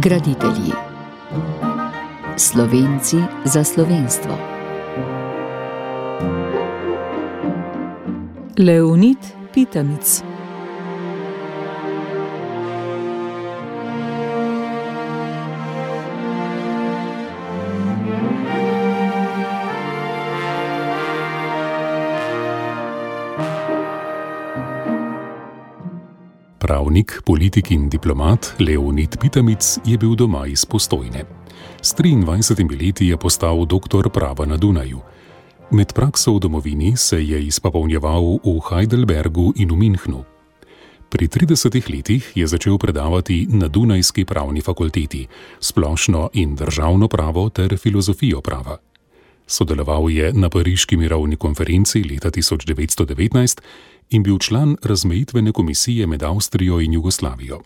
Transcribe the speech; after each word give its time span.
Graditelji 0.00 0.72
Slovenci 2.36 3.16
za 3.44 3.64
slovenstvo. 3.64 4.38
Leonid 8.58 9.18
Pitamic. 9.52 10.29
Pravnik, 27.00 27.22
politik 27.24 27.70
in 27.70 27.88
diplomat 27.88 28.54
Leonid 28.58 29.16
Pitamic 29.20 29.78
je 29.86 29.96
bil 29.96 30.12
doma 30.14 30.44
iz 30.46 30.66
postojne. 30.68 31.24
S 31.80 31.94
23 31.96 32.68
leti 32.76 33.06
je 33.08 33.16
postal 33.16 33.64
doktor 33.64 34.10
prava 34.10 34.44
na 34.46 34.56
Dunaju. 34.56 35.00
Med 35.70 35.94
prakso 35.94 36.34
v 36.36 36.40
domovini 36.40 36.96
se 36.96 37.16
je 37.24 37.40
izpopolnjeval 37.46 38.44
v 38.44 38.60
Heidelbergu 38.68 39.52
in 39.56 39.72
v 39.72 39.76
Münchnu. 39.76 40.24
Pri 41.08 41.28
30 41.28 41.72
letih 41.88 42.32
je 42.36 42.46
začel 42.46 42.76
predavati 42.76 43.48
na 43.48 43.68
Dunajski 43.68 44.24
pravni 44.24 44.60
fakulteti, 44.60 45.26
splošno 45.60 46.30
in 46.32 46.54
državno 46.54 47.08
pravo 47.08 47.48
ter 47.48 47.78
filozofijo 47.78 48.40
prava. 48.40 48.76
Sodeloval 49.46 50.10
je 50.10 50.32
na 50.32 50.48
Pariški 50.48 50.96
mirovni 50.96 51.36
konferenci 51.36 52.04
leta 52.04 52.30
1919 52.30 53.60
in 54.10 54.22
bil 54.22 54.38
član 54.38 54.76
razmejitvene 54.82 55.52
komisije 55.52 56.06
med 56.06 56.22
Avstrijo 56.22 56.80
in 56.80 56.92
Jugoslavijo. 56.92 57.62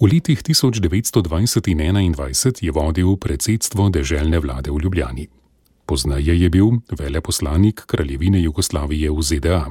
V 0.00 0.08
letih 0.12 0.42
1920 0.42 1.68
in 1.68 1.78
1921 1.78 2.64
je 2.64 2.72
vodil 2.72 3.16
predsedstvo 3.16 3.88
deželne 3.88 4.38
vlade 4.38 4.70
v 4.70 4.80
Ljubljani. 4.82 5.26
Poznaje 5.86 6.40
je 6.40 6.50
bil 6.50 6.70
veleposlanik 6.98 7.82
kraljevine 7.86 8.42
Jugoslavije 8.42 9.10
v 9.10 9.22
ZDA. 9.22 9.66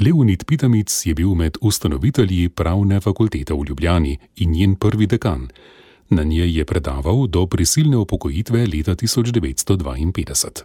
Leonid 0.00 0.44
Pitamic 0.44 1.06
je 1.06 1.14
bil 1.14 1.34
med 1.34 1.56
ustanovitelji 1.60 2.48
pravne 2.48 3.00
fakultete 3.00 3.54
v 3.54 3.64
Ljubljani 3.68 4.18
in 4.36 4.50
njen 4.50 4.74
prvi 4.74 5.06
dekan. 5.06 5.48
Na 6.10 6.22
njej 6.22 6.58
je 6.58 6.64
predaval 6.64 7.26
do 7.26 7.46
prisilne 7.46 7.96
upokojitve 7.96 8.66
leta 8.66 8.94
1952. 8.94 10.64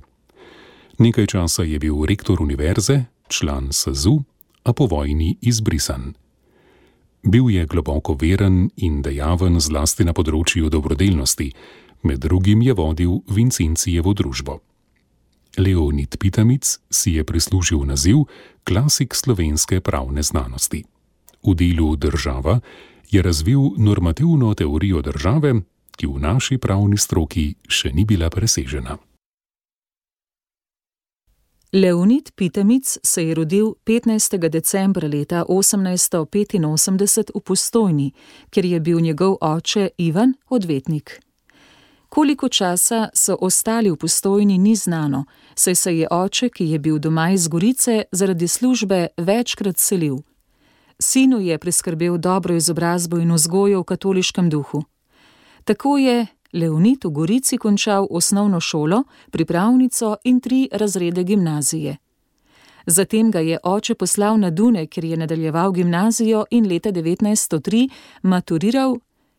Nekaj 0.98 1.26
časa 1.28 1.64
je 1.64 1.80
bil 1.80 2.06
rektor 2.06 2.42
univerze, 2.42 3.04
član 3.28 3.70
SZU, 3.72 4.24
a 4.64 4.74
po 4.74 4.86
vojni 4.86 5.38
izbrisan. 5.42 6.14
Bil 7.24 7.50
je 7.50 7.66
globoko 7.66 8.18
veren 8.22 8.70
in 8.76 9.02
dejaven 9.02 9.60
zlasti 9.60 10.06
na 10.06 10.14
področju 10.14 10.70
dobrodelnosti, 10.70 11.52
med 12.06 12.22
drugim 12.22 12.62
je 12.62 12.74
vodil 12.74 13.22
Vincencijevo 13.30 14.14
družbo. 14.14 14.60
Leonid 15.58 16.18
Pitamic 16.20 16.78
si 16.90 17.16
je 17.16 17.24
prislužil 17.24 17.86
naziv 17.86 18.26
klasik 18.64 19.16
slovenske 19.16 19.82
pravne 19.82 20.24
znanosti. 20.24 20.84
V 21.46 21.56
delu 21.56 21.96
Država 21.96 22.60
je 23.12 23.22
razvil 23.22 23.78
normativno 23.78 24.54
teorijo 24.54 25.02
države, 25.02 25.62
ki 25.98 26.08
v 26.08 26.20
naši 26.20 26.58
pravni 26.58 26.98
stroki 26.98 27.56
še 27.70 27.94
ni 27.94 28.06
bila 28.06 28.30
presežena. 28.30 28.98
Leonid 31.74 32.32
Pitamic 32.36 32.98
se 33.04 33.28
je 33.28 33.36
rodil 33.36 33.74
15. 33.86 34.50
decembra 34.50 35.08
leta 35.08 35.46
1885 35.48 37.32
v 37.36 37.40
Postojni, 37.40 38.12
kjer 38.50 38.66
je 38.66 38.80
bil 38.80 39.00
njegov 39.00 39.38
oče 39.42 39.90
Ivan 39.98 40.34
odvetnik. 40.50 41.22
Koliko 42.10 42.50
časa 42.50 43.10
so 43.14 43.38
ostali 43.42 43.92
v 43.92 43.96
Postojni, 43.96 44.58
ni 44.58 44.76
znano, 44.76 45.26
saj 45.56 45.76
se 45.76 45.98
je 45.98 46.08
oče, 46.12 46.50
ki 46.50 46.66
je 46.66 46.80
bil 46.80 47.00
doma 47.00 47.30
iz 47.32 47.48
Gorice, 47.48 48.04
zaradi 48.12 48.48
službe 48.48 49.08
večkrat 49.18 49.78
selil. 49.78 50.18
Sinu 51.00 51.40
je 51.40 51.58
priskrbel 51.58 52.18
dobro 52.18 52.56
izobrazbo 52.56 53.18
in 53.18 53.34
vzgojo 53.34 53.80
v 53.80 53.84
katoliškem 53.84 54.50
duhu. 54.50 54.84
Tako 55.64 55.98
je 55.98 56.28
Leonid 56.54 57.06
v 57.06 57.10
Gorici 57.10 57.58
končal 57.58 58.08
osnovno 58.10 58.60
šolo, 58.60 59.04
pripravnico 59.32 60.16
in 60.24 60.40
tri 60.40 60.70
razrede 60.72 61.24
gimnazije. 61.24 61.98
Zatem 62.86 63.32
ga 63.32 63.40
je 63.40 63.58
oče 63.64 63.96
poslal 63.96 64.40
na 64.40 64.50
Dune, 64.50 64.88
kjer 64.88 65.06
je 65.06 65.18
nadaljeval 65.18 65.72
gimnazijo 65.72 66.46
in 66.52 66.68
leta 66.68 66.92
1903 66.92 67.90
maturiral 68.22 68.98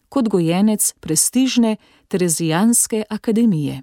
kot 0.08 0.28
gojenec 0.28 0.94
prestižne 1.00 1.76
Terezijanske 2.08 3.02
akademije. 3.10 3.82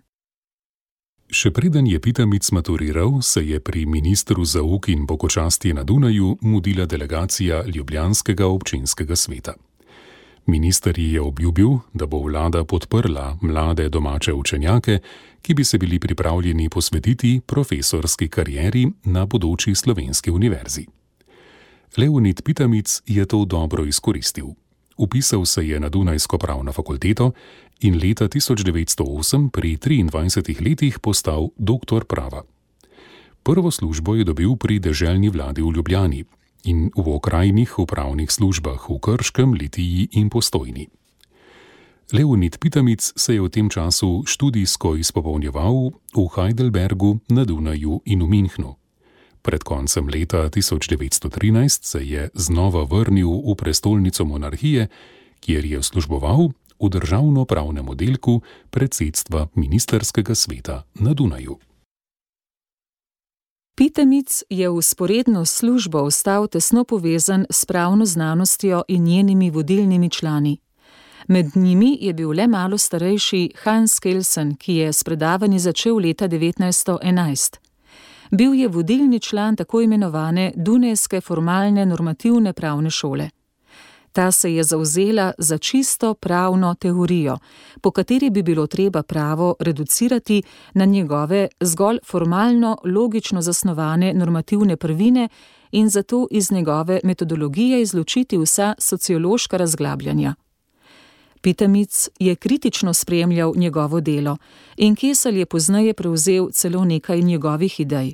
Še 1.34 1.52
preden 1.52 1.88
je 1.88 2.00
Pitamic 2.00 2.52
maturiral, 2.52 3.22
se 3.22 3.42
je 3.48 3.60
pri 3.60 3.86
ministru 3.86 4.46
za 4.46 4.62
uk 4.62 4.88
in 4.88 5.08
pokočasti 5.08 5.74
na 5.74 5.84
Dunaju 5.84 6.38
mudila 6.42 6.86
delegacija 6.86 7.64
Ljubljanskega 7.66 8.48
občinskega 8.48 9.16
sveta. 9.16 9.54
Minister 10.46 11.00
ji 11.00 11.14
je 11.14 11.22
obljubil, 11.22 11.70
da 11.94 12.06
bo 12.06 12.20
vlada 12.20 12.64
podprla 12.64 13.38
mlade 13.42 13.90
domače 13.90 14.34
učenjake, 14.34 15.00
ki 15.42 15.54
bi 15.54 15.64
se 15.64 15.78
bili 15.78 16.00
pripravljeni 16.00 16.70
posvetiti 16.70 17.42
profesorski 17.46 18.28
karieri 18.28 18.88
na 19.04 19.26
bodoči 19.26 19.76
slovenski 19.76 20.32
univerzi. 20.32 20.86
Leonid 21.98 22.42
Pitamic 22.42 23.02
je 23.06 23.26
to 23.26 23.46
dobro 23.46 23.86
izkoristil. 23.86 24.46
Upisal 24.98 25.46
se 25.46 25.68
je 25.68 25.80
na 25.80 25.90
Dunajsko 25.90 26.38
pravno 26.38 26.72
fakulteto 26.72 27.32
in 27.80 28.00
leta 28.04 28.28
1908 28.28 29.50
pri 29.50 29.78
23 29.78 30.70
letih 30.70 31.00
postal 31.00 31.50
doktor 31.58 32.06
prava. 32.06 32.44
Prvo 33.44 33.72
službo 33.72 34.16
je 34.16 34.24
dobil 34.24 34.56
pri 34.56 34.80
deželni 34.80 35.30
vladi 35.30 35.62
v 35.62 35.72
Ljubljani, 35.76 36.24
in 36.64 36.92
v 36.96 37.06
okrajnih 37.16 37.80
upravnih 37.80 38.32
službah 38.32 38.90
v 38.90 39.00
Krškem, 39.00 39.54
Litiji 39.54 40.08
in 40.12 40.30
Postojni. 40.30 40.88
Leonid 42.14 42.58
Pitamic 42.60 43.14
se 43.16 43.34
je 43.34 43.42
v 43.42 43.50
tem 43.50 43.70
času 43.70 44.24
študijsko 44.28 44.96
izpopolnjeval 44.96 45.92
v 46.14 46.28
Heidelbergu, 46.36 47.20
na 47.30 47.44
Dunaju 47.46 48.02
in 48.06 48.24
v 48.24 48.28
Münchnu. 48.28 48.76
Pred 49.42 49.64
koncem 49.64 50.08
leta 50.08 50.50
1913 50.50 51.84
se 51.84 52.00
je 52.00 52.30
znova 52.34 52.84
vrnil 52.84 53.28
v 53.28 53.56
prestolnico 53.56 54.26
monarhije, 54.26 54.88
kjer 55.40 55.66
je 55.66 55.84
služboval 55.84 56.56
v 56.80 56.90
državno-pravnem 56.90 57.90
oddelku 57.90 58.42
predsedstva 58.70 59.48
ministerskega 59.56 60.36
sveta 60.36 60.84
na 61.00 61.14
Dunaju. 61.14 61.60
Pitamic 63.76 64.44
je 64.50 64.70
v 64.70 64.82
sporedno 64.82 65.46
službo 65.46 65.98
ostal 65.98 66.48
tesno 66.48 66.84
povezan 66.84 67.46
s 67.50 67.66
pravno 67.66 68.06
znanostjo 68.06 68.84
in 68.88 69.04
njenimi 69.04 69.50
vodilnimi 69.50 70.10
člani. 70.10 70.58
Med 71.28 71.46
njimi 71.56 71.98
je 72.02 72.14
bil 72.14 72.30
le 72.30 72.48
malo 72.48 72.78
starejši 72.78 73.52
Hans 73.64 74.00
Kelsen, 74.00 74.56
ki 74.56 74.74
je 74.76 74.94
s 74.94 75.04
predavanji 75.04 75.60
začel 75.60 75.96
leta 75.96 76.28
1911. 76.28 77.58
Bil 78.32 78.54
je 78.54 78.68
vodilni 78.68 79.20
član 79.20 79.56
tako 79.56 79.82
imenovane 79.82 80.52
Dunajske 80.56 81.22
formalne 81.22 81.86
normativne 81.86 82.54
pravne 82.54 82.90
šole. 82.90 83.30
Ta 84.14 84.32
se 84.32 84.54
je 84.54 84.64
zauzela 84.64 85.32
za 85.38 85.58
čisto 85.58 86.14
pravno 86.14 86.76
teorijo, 86.76 87.38
po 87.82 87.92
kateri 87.92 88.30
bi 88.30 88.44
bilo 88.44 88.68
treba 88.68 89.04
pravo 89.04 89.56
reducirati 89.60 90.44
na 90.74 90.86
njegove 90.86 91.48
zgolj 91.60 91.98
formalno 92.06 92.78
logično 92.86 93.42
zasnovane 93.42 94.14
normativne 94.14 94.78
prvine 94.78 95.30
in 95.72 95.90
zato 95.90 96.28
iz 96.32 96.52
njegove 96.52 97.00
metodologije 97.04 97.82
izločiti 97.82 98.38
vsa 98.38 98.74
sociološka 98.78 99.58
razglabljanja. 99.58 100.36
Pitamic 101.42 102.10
je 102.20 102.36
kritično 102.36 102.94
spremljal 102.94 103.54
njegovo 103.56 104.02
delo 104.02 104.38
in 104.78 104.96
Kesel 104.96 105.38
je 105.38 105.46
pozneje 105.46 105.94
prevzel 105.94 106.50
celo 106.52 106.86
nekaj 106.86 107.22
njegovih 107.22 107.80
idej. 107.80 108.14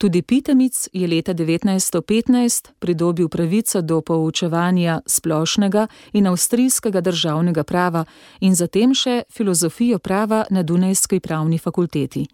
Tudi 0.00 0.22
Pitamic 0.22 0.88
je 0.92 1.08
leta 1.08 1.34
1915 1.34 2.68
pridobil 2.78 3.28
pravico 3.28 3.82
do 3.82 4.00
poučevanja 4.00 5.00
splošnega 5.06 5.86
in 6.12 6.26
avstrijskega 6.26 7.00
državnega 7.00 7.64
prava 7.64 8.04
in 8.40 8.54
zatem 8.54 8.94
še 8.94 9.22
filozofijo 9.28 9.98
prava 9.98 10.44
na 10.50 10.62
Dunajski 10.62 11.20
pravni 11.20 11.58
fakulteti. 11.58 12.26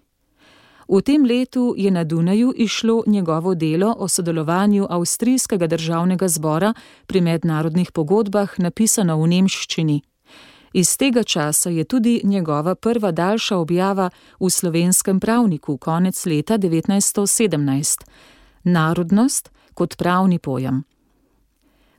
V 0.88 1.02
tem 1.02 1.24
letu 1.26 1.74
je 1.76 1.90
na 1.90 2.04
Dunaju 2.04 2.52
išlo 2.56 3.02
njegovo 3.06 3.54
delo 3.54 3.94
o 3.98 4.08
sodelovanju 4.08 4.86
avstrijskega 4.90 5.66
državnega 5.66 6.28
zbora 6.28 6.74
pri 7.06 7.20
mednarodnih 7.20 7.90
pogodbah 7.92 8.58
napisano 8.58 9.18
v 9.18 9.26
nemščini. 9.26 10.02
Iz 10.76 10.96
tega 10.96 11.22
časa 11.22 11.70
je 11.70 11.84
tudi 11.84 12.20
njegova 12.24 12.74
prva 12.74 13.12
daljša 13.12 13.56
objava 13.56 14.10
v 14.40 14.50
slovenskem 14.50 15.20
pravniku 15.20 15.76
konec 15.76 16.26
leta 16.26 16.58
1917: 16.58 18.04
Narodnost 18.64 19.50
kot 19.74 19.96
pravni 19.96 20.38
pojem. 20.38 20.84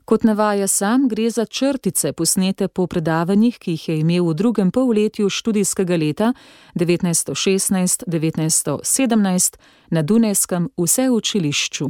Kot 0.06 0.24
navaja 0.24 0.68
sam, 0.68 1.07
gre 1.07 1.29
za 1.29 1.45
črtice 1.45 2.13
posnete 2.13 2.68
po 2.68 2.88
predavanjih, 2.88 3.59
ki 3.59 3.71
jih 3.71 3.89
je 3.89 4.00
imel 4.00 4.29
v 4.29 4.33
drugem 4.33 4.71
polletju 4.71 5.29
študijskega 5.29 5.95
leta 5.95 6.33
1916-1917 6.75 9.57
na 9.89 10.01
Dunajskem 10.01 10.69
vseučilišču. 10.77 11.89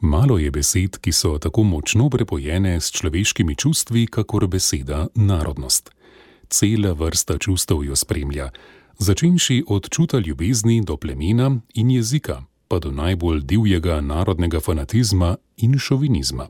Malo 0.00 0.38
je 0.38 0.50
besed, 0.50 0.96
ki 0.96 1.12
so 1.12 1.38
tako 1.38 1.62
močno 1.62 2.08
prepojene 2.10 2.80
s 2.80 2.90
človeškimi 2.90 3.56
čustvi, 3.56 4.06
kakor 4.06 4.46
beseda 4.46 5.06
narodnost. 5.14 5.90
Cela 6.48 6.92
vrsta 6.92 7.38
čustev 7.38 7.84
jo 7.84 7.96
spremlja, 7.96 8.50
začenši 8.98 9.64
od 9.68 9.88
čuta 9.90 10.18
ljubezni 10.18 10.80
do 10.84 10.96
plemena 10.96 11.60
in 11.74 11.90
jezika, 11.90 12.42
pa 12.68 12.78
do 12.78 12.90
najbolj 12.90 13.40
divjega 13.42 14.00
narodnega 14.00 14.60
fanatizma 14.60 15.36
in 15.56 15.78
šovinizma. 15.78 16.48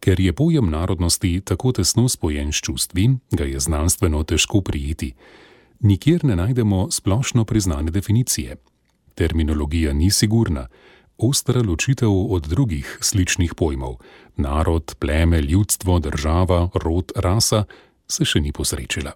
Ker 0.00 0.20
je 0.20 0.32
pojem 0.32 0.70
narodnosti 0.70 1.40
tako 1.40 1.72
tesno 1.72 2.08
spojen 2.08 2.52
s 2.52 2.62
čustvi, 2.62 3.08
ga 3.30 3.44
je 3.44 3.60
znanstveno 3.60 4.22
težko 4.22 4.60
prijeti. 4.60 5.14
Nikjer 5.80 6.24
ne 6.24 6.36
najdemo 6.36 6.90
splošno 6.90 7.44
priznane 7.44 7.90
definicije. 7.90 8.56
Terminologija 9.14 9.92
ni 9.92 10.10
sigurna, 10.10 10.68
ostra 11.18 11.62
ločitev 11.62 12.10
od 12.10 12.46
drugih 12.46 12.98
sličnih 13.00 13.54
pojmov: 13.54 13.96
narod, 14.36 14.94
pleme, 14.98 15.40
ljudstvo, 15.42 15.98
država, 15.98 16.70
rod, 16.74 17.12
rasa 17.16 17.64
se 18.08 18.24
še 18.24 18.40
ni 18.40 18.52
posrečila. 18.52 19.12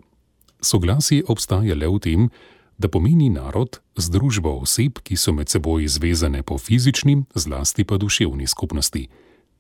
Soglasje 0.61 1.25
obstaja 1.29 1.75
le 1.75 1.89
v 1.89 1.99
tem, 1.99 2.31
da 2.79 2.89
pomeni 2.89 3.29
narod 3.31 3.81
združbo 3.97 4.57
oseb, 4.65 5.01
ki 5.05 5.17
so 5.17 5.33
med 5.37 5.49
seboj 5.49 5.89
zvezane 5.89 6.43
po 6.43 6.59
fizični, 6.59 7.25
zlasti 7.35 7.85
pa 7.85 8.01
duševni 8.01 8.47
skupnosti. 8.47 9.09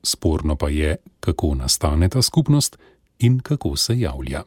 Sporno 0.02 0.56
pa 0.56 0.70
je, 0.72 0.96
kako 1.20 1.54
nastane 1.54 2.08
ta 2.08 2.22
skupnost 2.22 2.78
in 3.18 3.40
kako 3.40 3.76
se 3.76 3.98
javlja. 4.00 4.44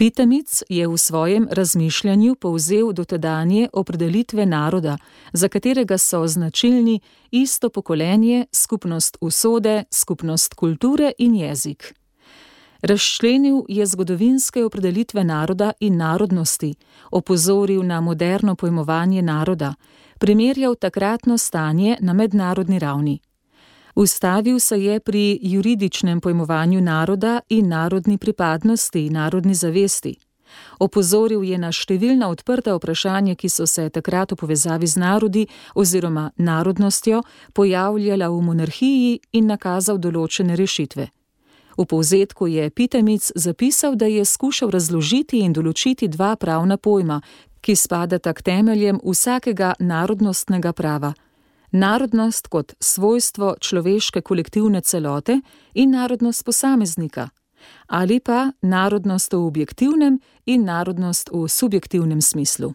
Pitamic 0.00 0.62
je 0.68 0.88
v 0.88 0.96
svojem 0.96 1.48
razmišljanju 1.50 2.34
povzel 2.34 2.92
dotedanje 2.92 3.68
opredelitve 3.72 4.46
naroda, 4.46 4.98
za 5.32 5.48
katerega 5.48 5.98
so 5.98 6.26
značilni 6.26 7.00
isto 7.30 7.68
pokolenje, 7.70 8.46
skupnost 8.52 9.16
usode, 9.20 9.84
skupnost 9.90 10.54
kulture 10.54 11.12
in 11.18 11.34
jezik. 11.34 11.94
Razčlenil 12.82 13.62
je 13.68 13.86
zgodovinske 13.86 14.64
opredelitve 14.64 15.24
naroda 15.24 15.72
in 15.80 15.96
narodnosti, 15.96 16.74
opozoril 17.10 17.86
na 17.86 18.00
moderno 18.00 18.54
pojmovanje 18.54 19.22
naroda, 19.22 19.74
primerjal 20.18 20.74
takratno 20.74 21.38
stanje 21.38 21.96
na 22.00 22.12
mednarodni 22.12 22.78
ravni. 22.78 23.20
Ustavil 23.94 24.60
se 24.60 24.82
je 24.82 25.00
pri 25.00 25.38
juridičnem 25.42 26.20
pojmovanju 26.20 26.80
naroda 26.80 27.40
in 27.48 27.68
narodni 27.68 28.18
pripadnosti, 28.18 29.10
narodni 29.10 29.54
zavesti. 29.54 30.16
Opozoril 30.78 31.44
je 31.44 31.58
na 31.58 31.70
številna 31.72 32.28
odprta 32.30 32.74
vprašanja, 32.74 33.36
ki 33.38 33.48
so 33.48 33.66
se 33.66 33.88
takrat 33.90 34.32
v 34.32 34.38
povezavi 34.40 34.86
z 34.86 34.98
narodi 34.98 35.46
oziroma 35.74 36.30
narodnostjo 36.36 37.22
pojavljala 37.54 38.30
v 38.30 38.42
monarhiji 38.42 39.20
in 39.32 39.46
nakazal 39.46 39.98
določene 39.98 40.56
rešitve. 40.56 41.08
V 41.78 41.86
povzetku 41.86 42.46
je 42.50 42.70
Pitemic 42.70 43.30
zapisal, 43.34 43.94
da 43.96 44.06
je 44.06 44.24
skušal 44.24 44.70
razložiti 44.70 45.40
in 45.40 45.54
določiti 45.54 46.08
dva 46.08 46.34
pravna 46.36 46.76
pojma, 46.76 47.20
ki 47.60 47.76
spadata 47.76 48.32
k 48.34 48.42
temeljem 48.42 49.00
vsakega 49.04 49.74
narodnostnega 49.78 50.72
prava 50.72 51.14
narodnost 51.72 52.46
kot 52.46 52.74
svojstvo 52.80 53.54
človeške 53.60 54.20
kolektivne 54.20 54.80
celote 54.80 55.40
in 55.74 55.90
narodnost 55.90 56.44
posameznika, 56.44 57.28
ali 57.86 58.20
pa 58.20 58.52
narodnost 58.62 59.32
v 59.32 59.46
objektivnem 59.46 60.20
in 60.46 60.64
narodnost 60.64 61.30
v 61.32 61.48
subjektivnem 61.48 62.20
smislu. 62.20 62.74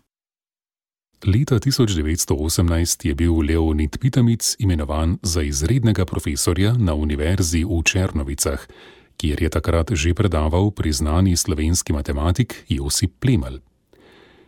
Leta 1.25 1.59
1918 1.59 3.05
je 3.05 3.15
bil 3.15 3.33
Leonid 3.41 3.97
Pitamic 3.97 4.55
imenovan 4.59 5.17
za 5.21 5.41
izrednega 5.41 6.05
profesorja 6.05 6.73
na 6.77 6.93
Univerzi 6.93 7.63
v 7.65 7.81
Černovicah, 7.83 8.67
kjer 9.17 9.41
je 9.41 9.49
takrat 9.49 9.91
že 9.91 10.13
predaval 10.13 10.71
priznani 10.71 11.37
slovenski 11.37 11.93
matematik 11.93 12.65
Josip 12.69 13.11
Plemelj. 13.19 13.63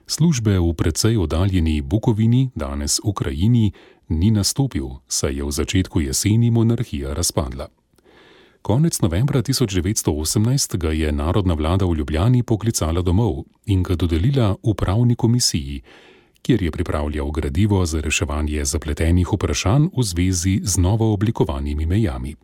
Službe 0.08 0.60
v 0.60 0.74
precej 0.74 1.18
oddaljeni 1.18 1.82
Bukovini, 1.82 2.50
danes 2.56 3.00
Ukrajini, 3.04 3.72
ni 4.09 4.31
nastopil, 4.31 4.89
saj 5.07 5.38
je 5.38 5.44
v 5.44 5.51
začetku 5.51 6.01
jeseni 6.01 6.51
monarhija 6.51 7.13
razpadla. 7.13 7.68
Konec 8.62 9.01
novembra 9.01 9.42
1918 9.42 10.77
ga 10.77 10.92
je 10.92 11.12
narodna 11.12 11.54
vlada 11.54 11.86
v 11.86 11.95
Ljubljani 11.95 12.44
poklicala 12.44 13.01
domov 13.01 13.45
in 13.65 13.83
ga 13.83 13.95
dodelila 13.95 14.56
upravni 14.63 15.15
komisiji, 15.15 15.81
kjer 16.42 16.63
je 16.63 16.71
pripravljal 16.71 17.31
gradivo 17.31 17.86
za 17.86 18.01
reševanje 18.01 18.65
zapletenih 18.65 19.27
vprašanj 19.33 19.88
v 19.98 20.04
zvezi 20.04 20.60
z 20.63 20.77
novo 20.77 21.13
oblikovanimi 21.13 21.86
mejami. 21.86 22.36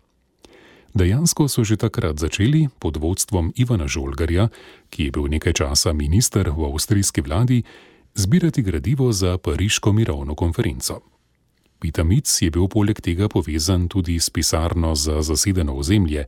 Dejansko 0.93 1.47
so 1.47 1.63
že 1.63 1.75
takrat 1.75 2.19
začeli 2.19 2.69
pod 2.79 2.97
vodstvom 2.97 3.53
Ivana 3.55 3.87
Žolgarja, 3.87 4.47
ki 4.89 5.03
je 5.03 5.11
bil 5.11 5.27
nekaj 5.27 5.53
časa 5.53 5.93
minister 5.93 6.49
v 6.49 6.69
avstrijski 6.69 7.21
vladi, 7.21 7.63
zbirati 8.15 8.61
gradivo 8.61 9.11
za 9.11 9.37
Pariško 9.37 9.91
mirovno 9.91 10.35
konferenco. 10.35 11.12
Pitamic 11.83 12.31
je 12.41 12.47
bil 12.47 12.69
poleg 12.71 13.01
tega 13.03 13.27
povezan 13.27 13.89
tudi 13.91 14.15
s 14.15 14.29
pisarno 14.31 14.95
za 14.95 15.21
zasedeno 15.21 15.75
ozemlje, 15.75 16.23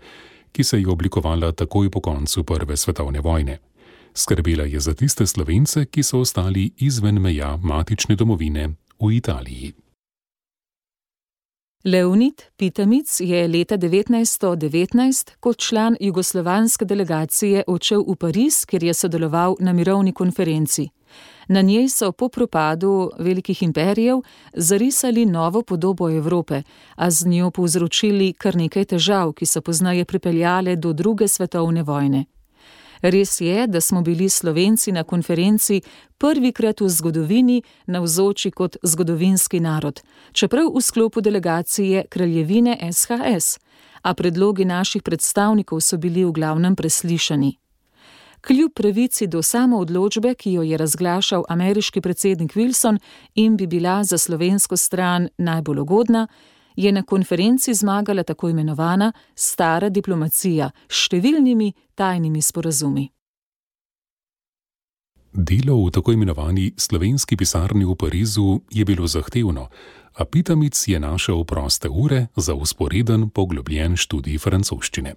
ki 0.51 0.63
se 0.63 0.79
je 0.79 0.87
oblikovala 0.87 1.51
takoj 1.51 1.89
po 1.89 2.01
koncu 2.01 2.43
Prve 2.43 2.77
svetovne 2.77 3.21
vojne. 3.21 3.57
Skrbela 4.13 4.63
je 4.63 4.79
za 4.79 4.93
tiste 4.93 5.27
slovence, 5.27 5.85
ki 5.85 6.03
so 6.03 6.19
ostali 6.19 6.71
izven 6.77 7.21
meja 7.21 7.55
matične 7.63 8.15
domovine 8.15 8.67
v 8.99 9.11
Italiji. 9.15 9.73
Leonid 11.85 12.41
Pitamic 12.57 13.19
je 13.19 13.47
leta 13.47 13.77
1919 13.77 15.31
kot 15.39 15.57
član 15.57 15.95
jugoslovanske 15.99 16.85
delegacije 16.85 17.63
odšel 17.67 18.03
v 18.07 18.15
Pariz, 18.15 18.65
kjer 18.65 18.83
je 18.83 18.93
sodeloval 18.93 19.55
na 19.59 19.73
mirovni 19.73 20.11
konferenci. 20.11 20.89
Na 21.47 21.61
njej 21.61 21.89
so 21.89 22.11
po 22.11 22.29
propadu 22.29 23.11
velikih 23.19 23.63
imperijev 23.63 24.21
zarisali 24.53 25.25
novo 25.25 25.61
podobo 25.61 26.09
Evrope, 26.09 26.61
a 26.95 27.11
z 27.11 27.27
njo 27.27 27.51
povzročili 27.51 28.33
kar 28.33 28.55
nekaj 28.55 28.85
težav, 28.85 29.33
ki 29.33 29.45
so 29.45 29.61
poznaje 29.61 30.05
pripeljale 30.05 30.75
do 30.75 30.93
druge 30.93 31.27
svetovne 31.27 31.83
vojne. 31.83 32.25
Res 33.01 33.41
je, 33.41 33.67
da 33.67 33.81
smo 33.81 34.01
bili 34.01 34.29
Slovenci 34.29 34.91
na 34.91 35.03
konferenci 35.03 35.81
prvikrat 36.17 36.81
v 36.81 36.89
zgodovini 36.89 37.61
navzoči 37.85 38.51
kot 38.51 38.77
zgodovinski 38.83 39.59
narod, 39.59 40.01
čeprav 40.31 40.71
v 40.75 40.81
sklopu 40.81 41.21
delegacije 41.21 42.05
kraljevine 42.09 42.77
SHS, 42.91 43.59
a 44.01 44.13
predlogi 44.13 44.65
naših 44.65 45.03
predstavnikov 45.03 45.81
so 45.81 45.97
bili 45.97 46.25
v 46.25 46.31
glavnem 46.31 46.75
preslišani. 46.75 47.57
Kljub 48.47 48.71
pravici 48.75 49.27
do 49.27 49.41
samoodločbe, 49.41 50.33
ki 50.33 50.51
jo 50.53 50.61
je 50.61 50.77
razglašal 50.77 51.43
ameriški 51.49 52.01
predsednik 52.01 52.53
Wilson 52.53 52.99
in 53.35 53.57
bi 53.57 53.67
bila 53.67 54.03
za 54.03 54.17
slovensko 54.17 54.77
stran 54.77 55.29
najbolj 55.37 55.79
ugodna, 55.79 56.27
je 56.75 56.91
na 56.91 57.03
konferenci 57.03 57.73
zmagala 57.73 58.23
tako 58.23 58.49
imenovana 58.49 59.11
stara 59.35 59.89
diplomacija 59.89 60.69
s 60.87 61.07
številnimi 61.07 61.73
tajnimi 61.95 62.41
sporazumi. 62.41 63.09
Delo 65.33 65.81
v 65.85 65.91
tako 65.91 66.13
imenovani 66.13 66.71
slovenski 66.77 67.37
pisarni 67.37 67.85
v 67.85 67.95
Parizu 67.95 68.59
je 68.71 68.85
bilo 68.85 69.07
zahtevno, 69.07 69.69
a 70.13 70.25
Pitamic 70.25 70.87
je 70.87 70.99
našel 70.99 71.43
proste 71.43 71.89
ure 71.89 72.27
za 72.35 72.53
usporeden, 72.53 73.29
poglobljen 73.29 73.97
študij 73.97 74.37
francoščine. 74.37 75.15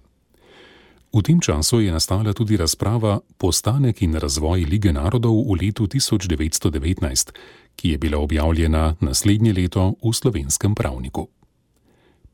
V 1.09 1.25
tem 1.25 1.41
času 1.41 1.81
je 1.81 1.89
nastala 1.89 2.33
tudi 2.37 2.53
razprava 2.53 3.19
Postanek 3.37 4.01
in 4.05 4.13
razvoj 4.13 4.69
Lige 4.69 4.93
narodov 4.93 5.41
v 5.41 5.57
letu 5.57 5.89
1919, 5.89 7.33
ki 7.75 7.89
je 7.89 7.97
bila 7.97 8.21
objavljena 8.21 8.95
naslednje 9.01 9.53
leto 9.53 9.97
v 10.05 10.13
slovenskem 10.13 10.77
pravniku. 10.77 11.27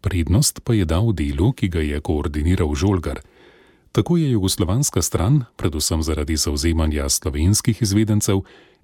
Prednost 0.04 0.60
pa 0.68 0.76
je 0.76 0.86
dal 0.86 1.16
delu, 1.16 1.56
ki 1.56 1.72
ga 1.72 1.80
je 1.80 2.04
koordiniral 2.04 2.76
Žolgar. 2.76 3.24
Tako 3.96 4.18
je 4.18 4.32
jugoslovanska 4.36 5.02
stran, 5.02 5.48
predvsem 5.56 6.04
zaradi 6.04 6.36
zauzemanja 6.36 7.10
slovenskih 7.10 7.82
izvedencev, 7.82 8.44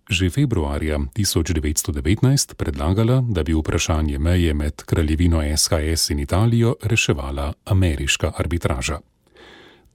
že 0.10 0.32
februarja 0.32 1.04
1919 1.14 2.56
predlagala, 2.56 3.22
da 3.28 3.44
bi 3.44 3.54
vprašanje 3.54 4.20
meje 4.20 4.54
med 4.54 4.88
kraljevino 4.88 5.44
SHS 5.58 6.10
in 6.10 6.20
Italijo 6.20 6.76
reševala 6.82 7.54
ameriška 7.66 8.32
arbitraža. 8.38 9.00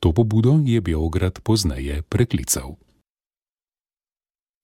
To 0.01 0.13
pobudo 0.13 0.61
je 0.65 0.81
Beograd 0.81 1.41
pozneje 1.41 2.03
preklical. 2.03 2.77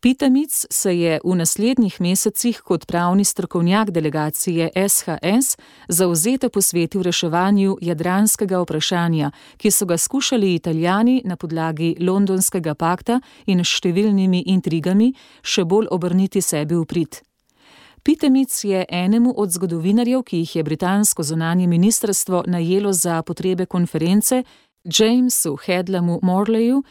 Pitamic 0.02 0.66
se 0.70 0.98
je 0.98 1.20
v 1.24 1.34
naslednjih 1.34 2.00
mesecih 2.00 2.60
kot 2.60 2.86
pravni 2.86 3.24
strokovnjak 3.24 3.90
delegacije 3.90 4.70
SHS 4.88 5.56
zauzeto 5.88 6.48
posvetil 6.48 7.02
reševanju 7.02 7.76
jadranskega 7.80 8.58
vprašanja, 8.60 9.30
ki 9.56 9.70
so 9.70 9.86
ga 9.86 9.98
skušali 9.98 10.54
italijani 10.54 11.22
na 11.24 11.36
podlagi 11.36 11.94
londonskega 12.00 12.74
pakta 12.74 13.20
in 13.46 13.62
številnimi 13.62 14.42
intrigami 14.46 15.12
še 15.42 15.64
bolj 15.64 15.86
obrniti 15.90 16.42
sebi 16.42 16.74
v 16.74 16.84
prid. 16.84 17.22
Pitamic 18.02 18.64
je 18.64 18.84
enemu 18.90 19.34
od 19.36 19.54
zgodovinarjev, 19.54 20.22
ki 20.26 20.42
jih 20.42 20.56
je 20.56 20.62
britansko 20.66 21.22
zunanje 21.22 21.66
ministrstvo 21.66 22.42
najelo 22.46 22.92
za 22.92 23.22
potrebe 23.22 23.66
konference, 23.66 24.42
Jamesu 24.84 25.56
Hedlamu 25.56 26.18
Morleyu, 26.22 26.82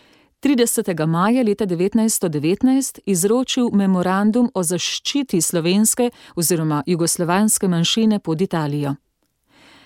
30. 0.41 1.05
maja 1.05 1.43
leta 1.43 1.65
1919 1.65 2.99
izročil 3.05 3.69
memorandum 3.73 4.49
o 4.53 4.63
zaščiti 4.63 5.41
slovenske 5.41 6.09
oziroma 6.35 6.83
jugoslovanske 6.87 7.67
manjšine 7.67 8.19
pod 8.19 8.41
Italijo. 8.41 8.95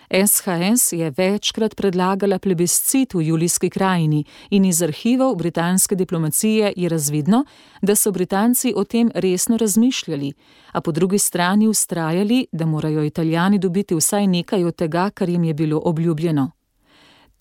SHS 0.10 0.94
je 0.94 1.12
večkrat 1.18 1.76
predlagala 1.76 2.40
plebiscit 2.40 3.14
v 3.14 3.22
Julijski 3.22 3.70
krajini 3.70 4.24
in 4.50 4.66
iz 4.66 4.82
arhivov 4.82 5.36
britanske 5.36 5.96
diplomacije 5.96 6.74
je 6.76 6.90
razvidno, 6.90 7.46
da 7.82 7.96
so 7.96 8.12
Britanci 8.12 8.74
o 8.76 8.84
tem 8.84 9.12
resno 9.16 9.58
razmišljali, 9.58 10.34
a 10.72 10.82
po 10.82 10.92
drugi 10.92 11.18
strani 11.18 11.68
ustrajali, 11.68 12.46
da 12.52 12.66
morajo 12.66 13.04
Italijani 13.04 13.60
dobiti 13.60 13.96
vsaj 13.96 14.28
nekaj 14.28 14.64
od 14.64 14.76
tega, 14.76 15.10
kar 15.10 15.30
jim 15.30 15.44
je 15.44 15.54
bilo 15.54 15.82
obljubljeno. 15.86 16.55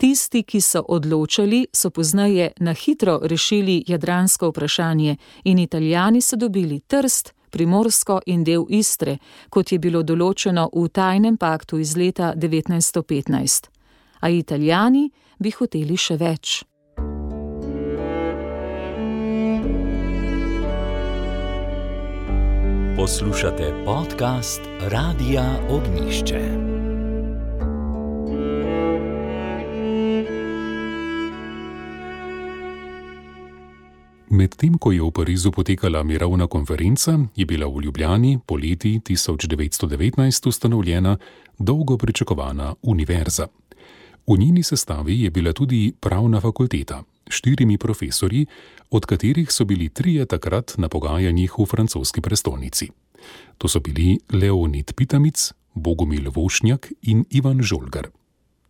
Tisti, 0.04 0.42
ki 0.42 0.60
so 0.60 0.82
odločali, 0.88 1.66
so 1.72 1.88
pozneje 1.90 2.50
na 2.60 2.74
hitro 2.76 3.20
rešili 3.22 3.84
jadransko 3.88 4.48
vprašanje 4.48 5.16
in 5.44 5.58
italijani 5.58 6.20
so 6.20 6.36
dobili 6.36 6.80
Trst, 6.80 7.32
Primorsko 7.50 8.20
in 8.26 8.44
del 8.44 8.66
Istre, 8.68 9.16
kot 9.48 9.72
je 9.72 9.78
bilo 9.78 10.02
določeno 10.02 10.68
v 10.74 10.88
tajnem 10.88 11.38
paktu 11.40 11.78
iz 11.80 11.96
leta 11.96 12.34
1915. 12.36 13.70
A 14.20 14.28
italijani 14.28 15.08
bi 15.38 15.50
hoteli 15.50 15.96
še 15.96 16.18
več. 16.20 16.60
Poslušate 23.00 23.72
podcast 23.88 24.60
Radia 24.92 25.48
Ognišče. 25.72 26.73
Medtem 34.34 34.74
ko 34.82 34.90
je 34.90 34.98
v 34.98 35.14
Parizu 35.14 35.54
potekala 35.54 36.02
mirovna 36.02 36.50
konferenca, 36.50 37.14
je 37.38 37.46
bila 37.46 37.70
v 37.70 37.86
Ljubljani 37.86 38.42
poleti 38.42 38.98
1919 38.98 40.48
ustanovljena 40.48 41.16
dolgo 41.58 41.94
pričakovana 41.94 42.74
univerza. 42.82 43.46
V 44.26 44.34
njeni 44.38 44.62
sestavi 44.62 45.22
je 45.22 45.30
bila 45.30 45.52
tudi 45.52 45.94
pravna 46.00 46.40
fakulteta, 46.40 47.04
štirimi 47.30 47.78
profesori, 47.78 48.46
od 48.90 49.06
katerih 49.06 49.52
so 49.52 49.64
bili 49.64 49.88
trije 49.88 50.26
takrat 50.26 50.74
na 50.82 50.88
pogajanjih 50.88 51.54
v 51.58 51.66
francoski 51.66 52.20
prestolnici. 52.20 52.90
To 53.58 53.68
so 53.68 53.80
bili 53.80 54.18
Leonid 54.32 54.92
Pitamic, 54.96 55.52
Bogomil 55.74 56.30
Vošnjak 56.34 56.92
in 57.02 57.24
Ivan 57.30 57.62
Žolgar. 57.62 58.10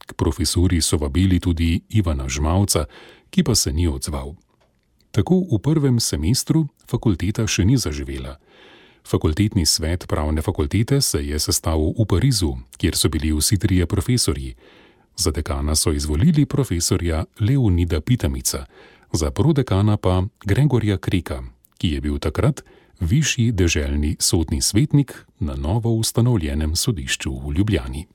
K 0.07 0.13
profesori 0.13 0.81
so 0.81 1.01
vabili 1.01 1.41
tudi 1.41 1.81
Ivana 1.89 2.29
Žmavca, 2.29 2.85
ki 3.31 3.43
pa 3.43 3.55
se 3.55 3.73
ni 3.73 3.89
odzval. 3.89 4.44
Tako 5.15 5.47
v 5.47 5.63
prvem 5.63 6.01
semestru 6.03 6.67
fakulteta 6.91 7.47
še 7.47 7.63
ni 7.63 7.79
zaživela. 7.79 8.35
Fakultetni 9.07 9.63
svet 9.63 10.09
pravne 10.11 10.43
fakultete 10.43 10.99
se 10.99 11.21
je 11.23 11.39
sestavil 11.39 11.95
v 11.95 12.07
Parizu, 12.09 12.57
kjer 12.75 12.99
so 12.99 13.07
bili 13.07 13.31
vsi 13.31 13.61
trije 13.63 13.87
profesori. 13.87 14.57
Za 15.15 15.31
dekana 15.31 15.77
so 15.79 15.93
izvolili 15.95 16.47
profesorja 16.51 17.25
Leonida 17.39 18.01
Pitamica, 18.01 18.67
za 19.13 19.31
prodekana 19.31 19.97
pa 19.97 20.25
Gregorja 20.43 20.99
Krika, 20.99 21.45
ki 21.79 21.95
je 21.95 22.01
bil 22.01 22.19
takrat 22.19 22.65
višji 22.99 23.53
deželni 23.53 24.17
sodni 24.19 24.59
svetnik 24.59 25.15
na 25.39 25.55
novo 25.55 25.95
ustanovljenem 25.95 26.75
sodišču 26.75 27.39
v 27.39 27.55
Ljubljani. 27.55 28.07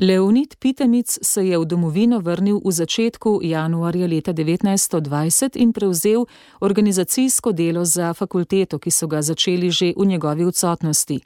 Leonid 0.00 0.54
Pitemic 0.58 1.18
se 1.22 1.46
je 1.46 1.58
v 1.58 1.64
domovino 1.64 2.20
vrnil 2.20 2.60
v 2.64 2.72
začetku 2.72 3.40
januarja 3.42 4.06
leta 4.06 4.32
1920 4.32 5.56
in 5.56 5.72
prevzel 5.72 6.26
organizacijsko 6.60 7.52
delo 7.52 7.84
za 7.84 8.14
fakulteto, 8.14 8.78
ki 8.78 8.90
so 8.90 9.06
ga 9.06 9.22
začeli 9.22 9.70
že 9.70 9.92
v 9.96 10.06
njegovi 10.06 10.44
odsotnosti. 10.44 11.20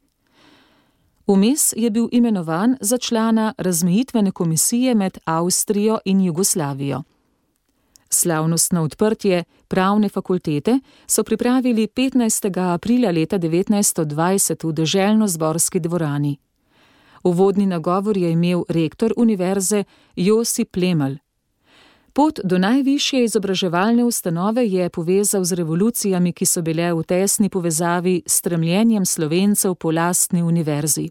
Vmes 1.27 1.73
je 1.77 1.91
bil 1.91 2.09
imenovan 2.13 2.77
za 2.81 2.99
člana 2.99 3.55
razmejitvene 3.59 4.33
komisije 4.33 4.95
med 4.95 5.19
Avstrijo 5.25 5.99
in 6.05 6.21
Jugoslavijo. 6.21 7.03
Slavnostno 8.11 8.83
odprtje 8.83 9.45
pravne 9.69 10.09
fakultete 10.09 10.81
so 11.07 11.25
pripravili 11.25 11.87
15. 11.87 12.73
aprila 12.75 13.11
leta 13.11 13.39
1920 13.39 14.65
v 14.65 14.73
deželno-zborski 14.73 15.81
dvorani. 15.81 16.37
Uvodni 17.25 17.67
nagovor 17.67 18.17
je 18.17 18.31
imel 18.31 18.63
rektor 18.69 19.13
univerze 19.17 19.85
Josip 20.17 20.71
Plemelj. 20.71 21.19
Pot 22.13 22.41
do 22.45 22.59
najvišje 22.59 23.25
izobraževalne 23.25 24.05
ustanove 24.05 24.67
je 24.67 24.91
povezal 24.91 25.45
z 25.45 25.53
revolucijami, 25.53 26.33
ki 26.33 26.47
so 26.47 26.63
bile 26.63 26.93
v 26.93 27.03
tesni 27.03 27.49
povezavi 27.49 28.23
s 28.27 28.39
stremljenjem 28.39 29.07
slovencev 29.07 29.75
po 29.75 29.91
lastni 29.91 30.43
univerzi. 30.43 31.09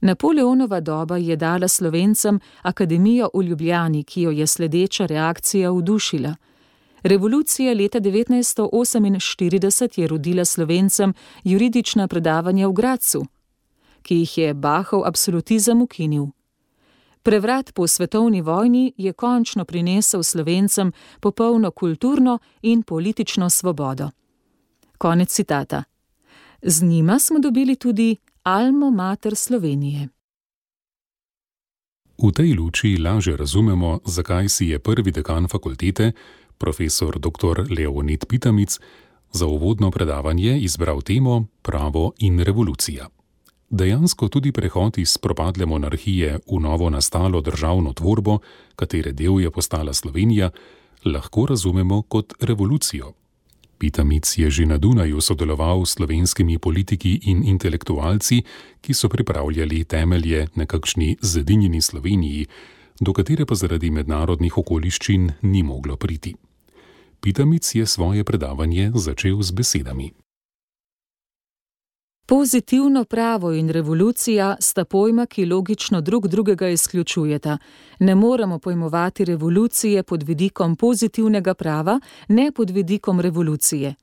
Napoleonova 0.00 0.80
doba 0.80 1.16
je 1.16 1.36
dala 1.36 1.68
slovencem 1.68 2.40
akademijo 2.62 3.30
v 3.34 3.42
Ljubljani, 3.42 4.04
ki 4.04 4.22
jo 4.22 4.30
je 4.30 4.46
sledeča 4.46 5.06
reakcija 5.06 5.70
vdušila. 5.70 6.34
Revolucija 7.02 7.74
leta 7.74 8.00
1948 8.00 10.00
je 10.00 10.08
rodila 10.08 10.44
slovencem 10.44 11.14
juridična 11.44 12.08
predavanja 12.08 12.68
v 12.68 12.72
Gracu 12.72 13.26
ki 14.04 14.20
jih 14.22 14.38
je 14.38 14.54
Bahov 14.54 15.06
absolutizem 15.08 15.82
ukinil. 15.82 16.26
Prevrat 17.24 17.72
po 17.74 17.86
svetovni 17.88 18.42
vojni 18.42 18.92
je 18.96 19.12
končno 19.12 19.64
prinesel 19.64 20.22
slovencem 20.22 20.92
popolno 21.20 21.70
kulturno 21.70 22.38
in 22.62 22.82
politično 22.82 23.50
svobodo. 23.50 24.10
Konec 24.98 25.32
citata. 25.32 25.84
Z 26.62 26.82
njima 26.82 27.18
smo 27.18 27.38
dobili 27.38 27.76
tudi 27.76 28.16
Almo 28.42 28.90
Mater 28.90 29.36
Slovenije. 29.36 30.08
V 32.18 32.32
tej 32.32 32.54
luči 32.54 32.96
lažje 32.96 33.36
razumemo, 33.36 34.00
zakaj 34.04 34.48
si 34.48 34.66
je 34.66 34.78
prvi 34.78 35.10
dekan 35.10 35.48
fakultete, 35.48 36.12
profesor 36.58 37.18
dr. 37.18 37.66
Leonid 37.78 38.24
Pitamic, 38.28 38.78
za 39.32 39.46
uvodno 39.46 39.90
predavanje 39.90 40.58
izbral 40.58 41.02
temo 41.02 41.46
Pravo 41.62 42.12
in 42.18 42.40
revolucija. 42.40 43.08
Dejansko 43.74 44.28
tudi 44.28 44.52
prehod 44.52 44.98
iz 45.02 45.16
propadle 45.18 45.66
monarhije 45.66 46.38
v 46.46 46.60
novo 46.62 46.90
nastalo 46.90 47.40
državno 47.40 47.92
tvorbo, 47.92 48.38
katere 48.76 49.12
del 49.12 49.40
je 49.40 49.50
postala 49.50 49.92
Slovenija, 49.92 50.50
lahko 51.04 51.46
razumemo 51.46 52.02
kot 52.02 52.32
revolucijo. 52.40 53.12
Pitamic 53.78 54.38
je 54.38 54.50
že 54.50 54.66
na 54.66 54.78
Dunaju 54.78 55.20
sodeloval 55.20 55.86
s 55.86 55.98
slovenskimi 55.98 56.58
politiki 56.58 57.18
in 57.22 57.42
intelektualci, 57.44 58.42
ki 58.80 58.94
so 58.94 59.08
pripravljali 59.08 59.84
temelje 59.84 60.48
nekakšni 60.54 61.16
zedinjeni 61.20 61.80
Sloveniji, 61.80 62.46
do 63.00 63.12
katere 63.12 63.46
pa 63.46 63.54
zaradi 63.54 63.90
mednarodnih 63.90 64.58
okoliščin 64.58 65.32
ni 65.42 65.62
moglo 65.62 65.96
priti. 65.96 66.34
Pitamic 67.20 67.74
je 67.74 67.86
svoje 67.86 68.24
predavanje 68.24 68.92
začel 68.94 69.42
z 69.42 69.50
besedami. 69.50 70.23
Pozitivno 72.26 73.04
pravo 73.04 73.52
in 73.52 73.68
revolucija 73.68 74.56
sta 74.60 74.84
pojma, 74.84 75.26
ki 75.26 75.44
logično 75.46 76.00
drug 76.00 76.28
drugega 76.28 76.68
izključujeta. 76.68 77.58
Ne 77.98 78.14
moremo 78.14 78.58
pojmovati 78.58 79.24
revolucije 79.24 80.02
pod 80.02 80.22
vidikom 80.22 80.76
pozitivnega 80.76 81.54
prava, 81.54 82.00
ne 82.28 82.52
pod 82.52 82.70
vidikom 82.70 83.20
revolucije. 83.20 83.94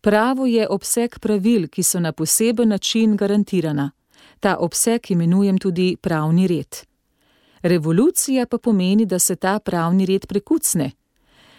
Pravo 0.00 0.46
je 0.46 0.68
obseg 0.68 1.18
pravil, 1.18 1.68
ki 1.68 1.82
so 1.82 2.00
na 2.00 2.12
poseben 2.12 2.68
način 2.68 3.16
garantirana. 3.16 3.90
Ta 4.40 4.56
obseg 4.56 5.10
imenujem 5.10 5.58
tudi 5.58 5.96
pravni 6.00 6.46
red. 6.46 6.76
Revolucija 7.62 8.46
pa 8.46 8.58
pomeni, 8.58 9.06
da 9.06 9.18
se 9.18 9.36
ta 9.36 9.58
pravni 9.58 10.06
red 10.06 10.26
prekucne. 10.26 10.90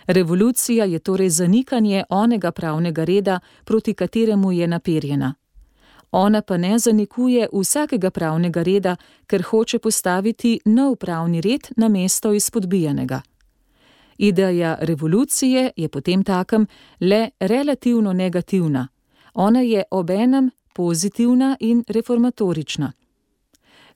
Revolucija 0.08 0.86
je 0.86 1.00
torej 1.00 1.30
zanikanje 1.30 2.04
onega 2.10 2.52
pravnega 2.52 3.04
reda, 3.04 3.40
proti 3.64 3.94
kateremu 3.94 4.52
je 4.52 4.68
naperjena 4.68 5.34
ona 6.12 6.42
pa 6.42 6.58
ne 6.58 6.80
zanikuje 6.80 7.48
vsakega 7.54 8.12
pravnega 8.12 8.64
reda, 8.64 8.96
ker 9.28 9.42
hoče 9.42 9.80
postaviti 9.80 10.60
nov 10.66 10.96
pravni 10.96 11.42
red 11.42 11.68
na 11.78 11.88
mesto 11.88 12.34
izpodbijanega. 12.34 13.22
Ideja 14.18 14.78
revolucije 14.82 15.72
je 15.76 15.90
potem 15.90 16.24
takem 16.24 16.68
le 17.00 17.30
relativno 17.40 18.14
negativna, 18.14 18.88
ona 19.34 19.62
je 19.62 19.84
obenem 19.92 20.52
pozitivna 20.74 21.58
in 21.60 21.84
reformatorična. 21.88 22.92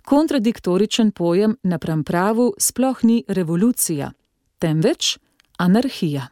Kontradiktoričen 0.05 1.11
pojem 1.11 1.57
napram 1.63 2.03
pravu 2.03 2.53
sploh 2.57 3.03
ni 3.03 3.23
revolucija, 3.27 4.11
temveč 4.59 5.17
anarhija. 5.57 6.27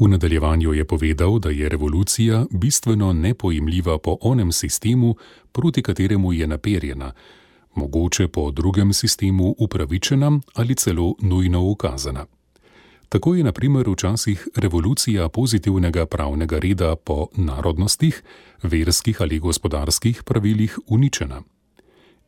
V 0.00 0.08
nadaljevanju 0.08 0.74
je 0.74 0.84
povedal, 0.84 1.38
da 1.38 1.50
je 1.50 1.68
revolucija 1.68 2.44
bistveno 2.50 3.12
nepojemljiva 3.12 3.98
po 3.98 4.16
onem 4.20 4.52
sistemu, 4.52 5.16
proti 5.52 5.82
kateremu 5.82 6.32
je 6.32 6.46
naperjena, 6.46 7.12
mogoče 7.74 8.28
po 8.28 8.50
drugem 8.50 8.92
sistemu 8.92 9.54
upravičena 9.58 10.40
ali 10.54 10.74
celo 10.74 11.14
nujno 11.20 11.62
ukazana. 11.62 12.26
Tako 13.08 13.34
je 13.34 13.44
naprimer 13.44 13.88
včasih 13.88 14.48
revolucija 14.56 15.28
pozitivnega 15.28 16.06
pravnega 16.06 16.58
reda 16.58 16.96
po 16.96 17.28
narodnostih, 17.36 18.22
verskih 18.62 19.20
ali 19.20 19.38
gospodarskih 19.38 20.22
pravilih 20.22 20.78
uničena. 20.86 21.42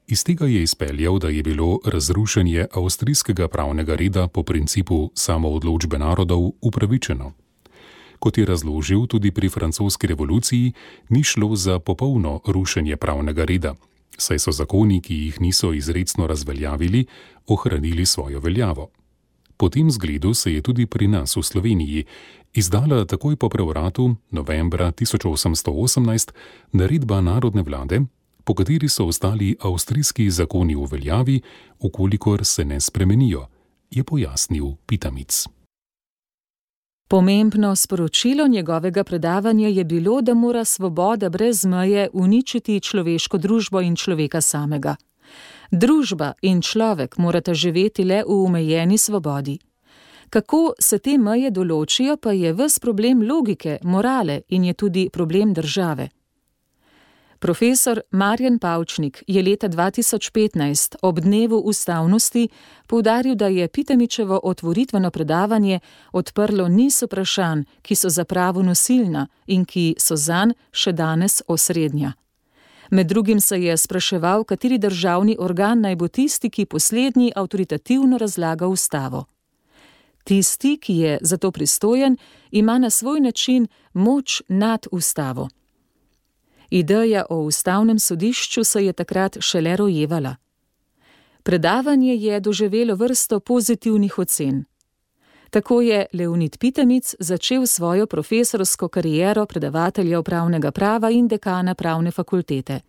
Iz 0.06 0.24
tega 0.24 0.46
je 0.46 0.62
izpeljal, 0.62 1.18
da 1.18 1.28
je 1.28 1.42
bilo 1.42 1.80
razrušenje 1.84 2.66
avstrijskega 2.72 3.48
pravnega 3.48 3.94
reda 3.94 4.28
po 4.28 4.42
principu 4.42 5.10
samoodločbe 5.14 5.98
narodov 5.98 6.50
upravičeno. 6.60 7.32
Kot 8.18 8.38
je 8.38 8.44
razložil 8.46 9.06
tudi 9.06 9.30
pri 9.30 9.48
francoski 9.48 10.06
revoluciji, 10.06 10.72
ni 11.08 11.22
šlo 11.22 11.56
za 11.56 11.78
popolno 11.78 12.40
rušenje 12.46 12.96
pravnega 12.96 13.44
reda, 13.44 13.74
saj 14.18 14.38
so 14.38 14.52
zakoni, 14.52 15.00
ki 15.00 15.14
jih 15.14 15.40
niso 15.40 15.72
izredno 15.72 16.26
razveljavili, 16.26 17.06
ohranili 17.46 18.06
svojo 18.06 18.40
veljavo. 18.40 18.90
Po 19.56 19.68
tem 19.68 19.90
zgledu 19.90 20.34
se 20.34 20.52
je 20.54 20.62
tudi 20.62 20.86
pri 20.86 21.08
nas 21.08 21.36
v 21.36 21.42
Sloveniji 21.42 22.04
izdala 22.54 23.04
takoj 23.04 23.36
po 23.36 23.48
prevratu 23.48 24.14
novembra 24.30 24.92
1818 24.92 26.30
naredba 26.72 27.20
narodne 27.20 27.62
vlade, 27.62 28.00
po 28.44 28.54
kateri 28.54 28.88
so 28.88 29.06
ostali 29.06 29.56
avstrijski 29.60 30.30
zakoni 30.30 30.74
v 30.74 30.86
veljavi, 30.90 31.40
ukolikor 31.78 32.44
se 32.44 32.64
ne 32.64 32.80
spremenijo, 32.80 33.46
je 33.90 34.04
pojasnil 34.04 34.76
Pitamic. 34.86 35.57
Pomembno 37.08 37.76
sporočilo 37.76 38.48
njegovega 38.48 39.04
predavanja 39.04 39.68
je 39.68 39.84
bilo, 39.84 40.20
da 40.20 40.34
mora 40.34 40.64
svoboda 40.64 41.28
brez 41.28 41.64
meje 41.64 42.08
uničiti 42.12 42.80
človeško 42.80 43.38
družbo 43.38 43.80
in 43.80 43.96
človeka 43.96 44.40
samega. 44.40 44.96
Družba 45.70 46.32
in 46.42 46.60
človek 46.62 47.18
morata 47.18 47.54
živeti 47.54 48.04
le 48.04 48.22
v 48.28 48.44
omejeni 48.44 48.98
svobodi. 48.98 49.58
Kako 50.30 50.72
se 50.78 50.98
te 50.98 51.18
meje 51.18 51.50
določijo, 51.50 52.16
pa 52.16 52.32
je 52.32 52.52
ves 52.52 52.78
problem 52.78 53.22
logike, 53.22 53.78
morale 53.82 54.40
in 54.48 54.64
je 54.64 54.72
tudi 54.74 55.08
problem 55.12 55.54
države. 55.54 56.08
Profesor 57.38 58.00
Marjan 58.10 58.58
Pavčnik 58.58 59.22
je 59.26 59.42
leta 59.42 59.68
2015 59.68 60.96
ob 61.02 61.20
dnevu 61.20 61.58
ustavnosti 61.58 62.48
poudaril, 62.86 63.34
da 63.34 63.46
je 63.46 63.68
Pitamičevo 63.68 64.40
otvoritveno 64.42 65.10
predavanje 65.10 65.80
odprlo 66.12 66.68
niz 66.68 67.02
vprašanj, 67.02 67.62
ki 67.82 67.94
so 67.94 68.08
za 68.08 68.24
pravo 68.24 68.62
nosilna 68.62 69.26
in 69.46 69.64
ki 69.64 69.94
so 69.98 70.16
zanj 70.16 70.52
še 70.72 70.92
danes 70.92 71.42
osrednja. 71.46 72.12
Med 72.90 73.06
drugim 73.06 73.40
se 73.40 73.62
je 73.62 73.76
spraševal, 73.76 74.44
kateri 74.44 74.78
državni 74.78 75.36
organ 75.38 75.80
naj 75.80 75.96
bo 75.96 76.08
tisti, 76.08 76.50
ki 76.50 76.66
poslednji 76.66 77.32
avtoritativno 77.36 78.18
razlaga 78.18 78.66
ustavo. 78.66 79.24
Tisti, 80.24 80.76
ki 80.76 80.96
je 80.96 81.18
za 81.22 81.36
to 81.36 81.50
pristojen, 81.50 82.16
ima 82.50 82.78
na 82.78 82.90
svoj 82.90 83.20
način 83.20 83.66
moč 83.92 84.42
nad 84.48 84.86
ustavo. 84.92 85.48
Ideja 86.70 87.24
o 87.30 87.40
ustavnem 87.40 87.98
sodišču 87.98 88.64
se 88.64 88.84
je 88.84 88.92
takrat 88.92 89.36
šele 89.40 89.76
rojevala. 89.76 90.36
Predavanje 91.42 92.14
je 92.14 92.40
doživelo 92.40 92.94
vrsto 92.94 93.40
pozitivnih 93.40 94.18
ocen. 94.18 94.64
Tako 95.50 95.80
je 95.80 96.06
Leonid 96.12 96.58
Pitamic 96.58 97.14
začel 97.18 97.66
svojo 97.66 98.06
profesorsko 98.06 98.88
kariero 98.88 99.46
predavatelja 99.46 100.20
upravnega 100.20 100.70
prava 100.70 101.10
in 101.10 101.28
dekana 101.28 101.74
pravne 101.74 102.10
fakultete. 102.10 102.80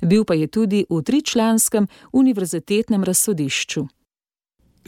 Bil 0.00 0.24
pa 0.24 0.34
je 0.34 0.46
tudi 0.46 0.84
v 0.90 1.02
tričlanskem 1.02 1.86
univerzitetnem 2.12 3.04
razsodišču. 3.04 3.86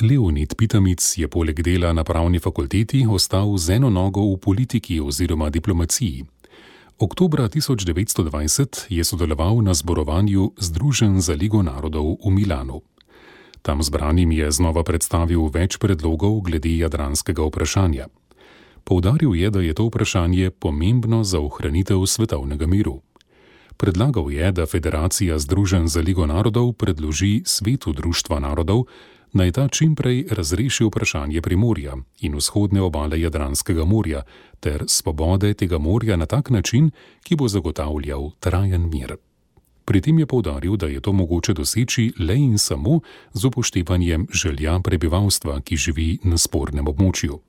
Leonid 0.03 0.55
Pitamic 0.59 1.19
je 1.19 1.29
poleg 1.29 1.63
dela 1.63 1.93
na 1.93 2.05
pravni 2.05 2.39
fakulteti 2.39 3.07
ostal 3.11 3.57
z 3.57 3.71
eno 3.71 3.91
nogo 3.91 4.21
v 4.21 4.37
politiki 4.37 5.01
oziroma 5.01 5.51
diplomaciji. 5.51 6.34
Oktobra 6.99 7.49
1920 7.49 8.87
je 8.89 9.05
sodeloval 9.05 9.59
na 9.67 9.75
zborovanju 9.75 10.55
Združen 10.55 11.19
za 11.21 11.35
Ligo 11.35 11.59
narodov 11.63 12.23
v 12.23 12.31
Milanu. 12.31 12.87
Tam 13.67 13.83
zbranim 13.83 14.31
je 14.31 14.47
znova 14.55 14.87
predstavil 14.87 15.51
več 15.51 15.75
predlogov 15.83 16.47
glede 16.47 16.71
jadranskega 16.71 17.43
vprašanja. 17.43 18.07
Poudaril 18.87 19.35
je, 19.35 19.51
da 19.51 19.61
je 19.61 19.75
to 19.75 19.91
vprašanje 19.91 20.55
pomembno 20.55 21.25
za 21.27 21.43
ohranitev 21.43 21.99
svetovnega 22.07 22.67
miru. 22.71 23.03
Predlagal 23.75 24.31
je, 24.31 24.53
da 24.53 24.67
Federacija 24.67 25.39
Združen 25.39 25.91
za 25.91 25.99
Ligo 25.99 26.27
narodov 26.31 26.79
predloži 26.79 27.43
svetu 27.43 27.91
Društva 27.91 28.39
narodov, 28.39 28.87
naj 29.35 29.53
ta 29.53 29.69
čimprej 29.69 30.27
razreši 30.31 30.85
vprašanje 30.85 31.43
primorja 31.43 31.97
in 32.21 32.35
vzhodne 32.39 32.81
obale 32.81 33.21
Jadranskega 33.21 33.85
morja 33.85 34.23
ter 34.61 34.85
svobode 34.87 35.55
tega 35.55 35.79
morja 35.79 36.17
na 36.17 36.27
tak 36.27 36.51
način, 36.51 36.91
ki 37.23 37.37
bo 37.37 37.49
zagotavljal 37.49 38.31
trajen 38.41 38.89
mir. 38.91 39.17
Pri 39.85 40.01
tem 40.01 40.19
je 40.19 40.27
povdaril, 40.27 40.77
da 40.77 40.87
je 40.87 41.01
to 41.01 41.13
mogoče 41.13 41.53
doseči 41.53 42.13
le 42.19 42.37
in 42.37 42.59
samo 42.59 43.01
z 43.33 43.45
upoštevanjem 43.45 44.27
želja 44.33 44.81
prebivalstva, 44.81 45.61
ki 45.61 45.77
živi 45.77 46.19
na 46.25 46.39
spornem 46.39 46.89
območju. 46.89 47.41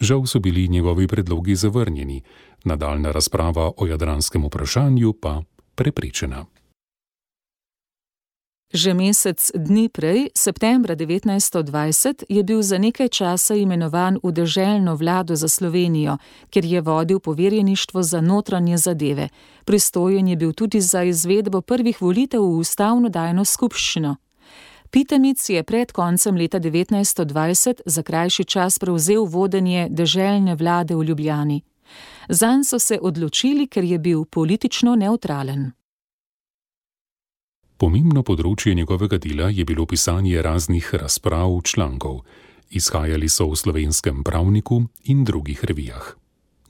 Žal 0.00 0.26
so 0.26 0.40
bili 0.40 0.68
njegovi 0.68 1.08
predlogi 1.08 1.54
zavrnjeni, 1.54 2.22
nadaljna 2.64 3.12
razprava 3.12 3.72
o 3.76 3.86
jadranskem 3.86 4.44
vprašanju 4.44 5.12
pa 5.12 5.42
preprečena. 5.74 6.46
Že 8.74 8.94
mesec 8.98 9.38
dni 9.54 9.86
prej, 9.88 10.34
septembra 10.34 10.98
1920, 10.98 12.26
je 12.26 12.42
bil 12.42 12.62
za 12.62 12.78
nekaj 12.82 13.08
časa 13.08 13.54
imenovan 13.54 14.18
v 14.18 14.32
državno 14.34 14.98
vlado 14.98 15.36
za 15.38 15.48
Slovenijo, 15.48 16.18
kjer 16.50 16.64
je 16.64 16.80
vodil 16.80 17.20
poverjeništvo 17.20 18.02
za 18.02 18.20
notranje 18.20 18.76
zadeve. 18.76 19.28
Pristojen 19.64 20.28
je 20.28 20.36
bil 20.36 20.52
tudi 20.52 20.80
za 20.80 21.02
izvedbo 21.02 21.60
prvih 21.60 22.02
volitev 22.02 22.42
v 22.42 22.58
ustavno 22.58 23.08
dajno 23.08 23.44
skupščino. 23.44 24.16
Pitamic 24.90 25.48
je 25.50 25.62
pred 25.62 25.92
koncem 25.92 26.36
leta 26.36 26.60
1920 26.60 27.80
za 27.86 28.02
krajši 28.02 28.44
čas 28.44 28.78
prevzel 28.78 29.24
vodenje 29.24 29.88
državne 29.90 30.54
vlade 30.54 30.94
v 30.94 31.04
Ljubljani. 31.04 31.62
Zanj 32.28 32.64
so 32.64 32.78
se 32.78 32.98
odločili, 33.02 33.66
ker 33.66 33.84
je 33.84 33.98
bil 33.98 34.24
politično 34.24 34.96
neutralen. 34.96 35.75
Pomembno 37.76 38.22
področje 38.24 38.72
njegovega 38.72 39.18
dela 39.20 39.50
je 39.52 39.64
bilo 39.68 39.84
pisanje 39.84 40.40
raznih 40.40 40.86
razprav, 40.96 41.58
člankov. 41.68 42.22
Izhajali 42.72 43.28
so 43.28 43.50
v 43.50 43.58
slovenskem 43.60 44.22
pravniku 44.24 44.78
in 45.12 45.26
drugih 45.28 45.60
revijah. 45.60 46.14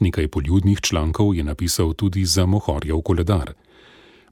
Nekaj 0.02 0.26
poljudnih 0.34 0.82
člankov 0.82 1.30
je 1.38 1.44
napisal 1.46 1.94
tudi 1.94 2.24
za 2.26 2.46
Mohorjev 2.46 3.04
koledar. 3.06 3.54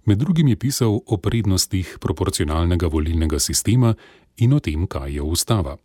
Med 0.04 0.18
drugim 0.18 0.50
je 0.50 0.56
pisal 0.56 0.98
o 1.06 1.16
prednostih 1.16 1.94
proporcionalnega 2.00 2.90
volilnega 2.90 3.38
sistema 3.38 3.94
in 4.42 4.52
o 4.52 4.58
tem, 4.58 4.90
kaj 4.90 5.14
je 5.14 5.22
ustava. 5.22 5.76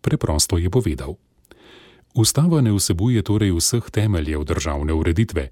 Preprosto 0.00 0.56
je 0.56 0.70
povedal: 0.70 1.20
Ustava 2.16 2.64
ne 2.64 2.72
vsebuje 2.72 3.22
torej 3.22 3.52
vseh 3.52 3.92
temeljev 3.92 4.48
državne 4.48 4.96
ureditve, 4.96 5.50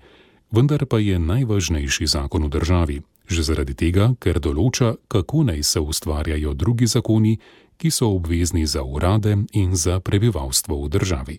vendar 0.51 0.89
pa 0.89 0.97
je 0.99 1.19
najvažnejši 1.19 2.07
zakon 2.07 2.49
v 2.49 2.57
državi, 2.57 3.03
že 3.27 3.43
zaradi 3.43 3.75
tega, 3.75 4.15
ker 4.19 4.41
določa, 4.41 4.95
kako 5.09 5.45
naj 5.45 5.63
se 5.63 5.81
ustvarjajo 5.81 6.55
drugi 6.55 6.87
zakoni, 6.87 7.39
ki 7.77 7.91
so 7.91 8.13
obvezni 8.15 8.67
za 8.67 8.83
urade 8.83 9.37
in 9.53 9.77
za 9.77 10.01
prebivalstvo 10.01 10.85
v 10.85 10.89
državi. 10.89 11.37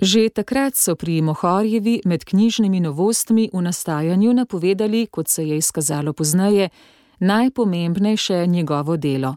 Že 0.00 0.28
takrat 0.28 0.74
so 0.74 0.96
pri 0.98 1.22
Mohorjevi 1.22 2.02
med 2.04 2.24
knjižnimi 2.24 2.80
novostmi 2.80 3.48
v 3.52 3.60
nastajanju 3.62 4.34
napovedali, 4.34 5.06
kot 5.06 5.28
se 5.28 5.46
je 5.48 5.56
izkazalo 5.56 6.12
pozneje, 6.12 6.68
najpomembnejše 7.18 8.46
njegovo 8.46 8.96
delo. 8.96 9.36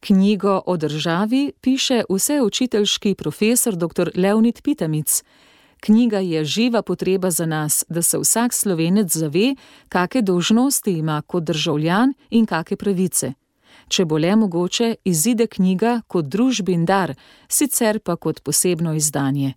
Knjigo 0.00 0.62
o 0.66 0.76
državi 0.76 1.52
piše 1.60 2.02
vseučiteljski 2.10 3.14
profesor 3.14 3.76
dr. 3.76 4.10
Leonid 4.14 4.62
Pitamic, 4.62 5.24
Knjiga 5.82 6.18
je 6.18 6.44
živa 6.44 6.82
potreba 6.82 7.30
za 7.30 7.46
nas, 7.46 7.84
da 7.88 8.02
se 8.02 8.18
vsak 8.18 8.54
slovenec 8.54 9.10
zave, 9.10 9.54
kakšne 9.88 10.22
dolžnosti 10.22 10.90
ima 10.90 11.22
kot 11.26 11.42
državljan 11.42 12.12
in 12.30 12.46
kakšne 12.46 12.76
pravice. 12.76 13.32
Če 13.88 14.04
bo 14.04 14.18
le 14.18 14.36
mogoče, 14.36 14.94
izide 15.04 15.48
knjiga 15.50 16.00
kot 16.06 16.28
družbin 16.30 16.84
dar, 16.86 17.14
sicer 17.48 17.98
pa 17.98 18.14
kot 18.16 18.44
posebno 18.46 18.94
izdanje. 18.94 19.54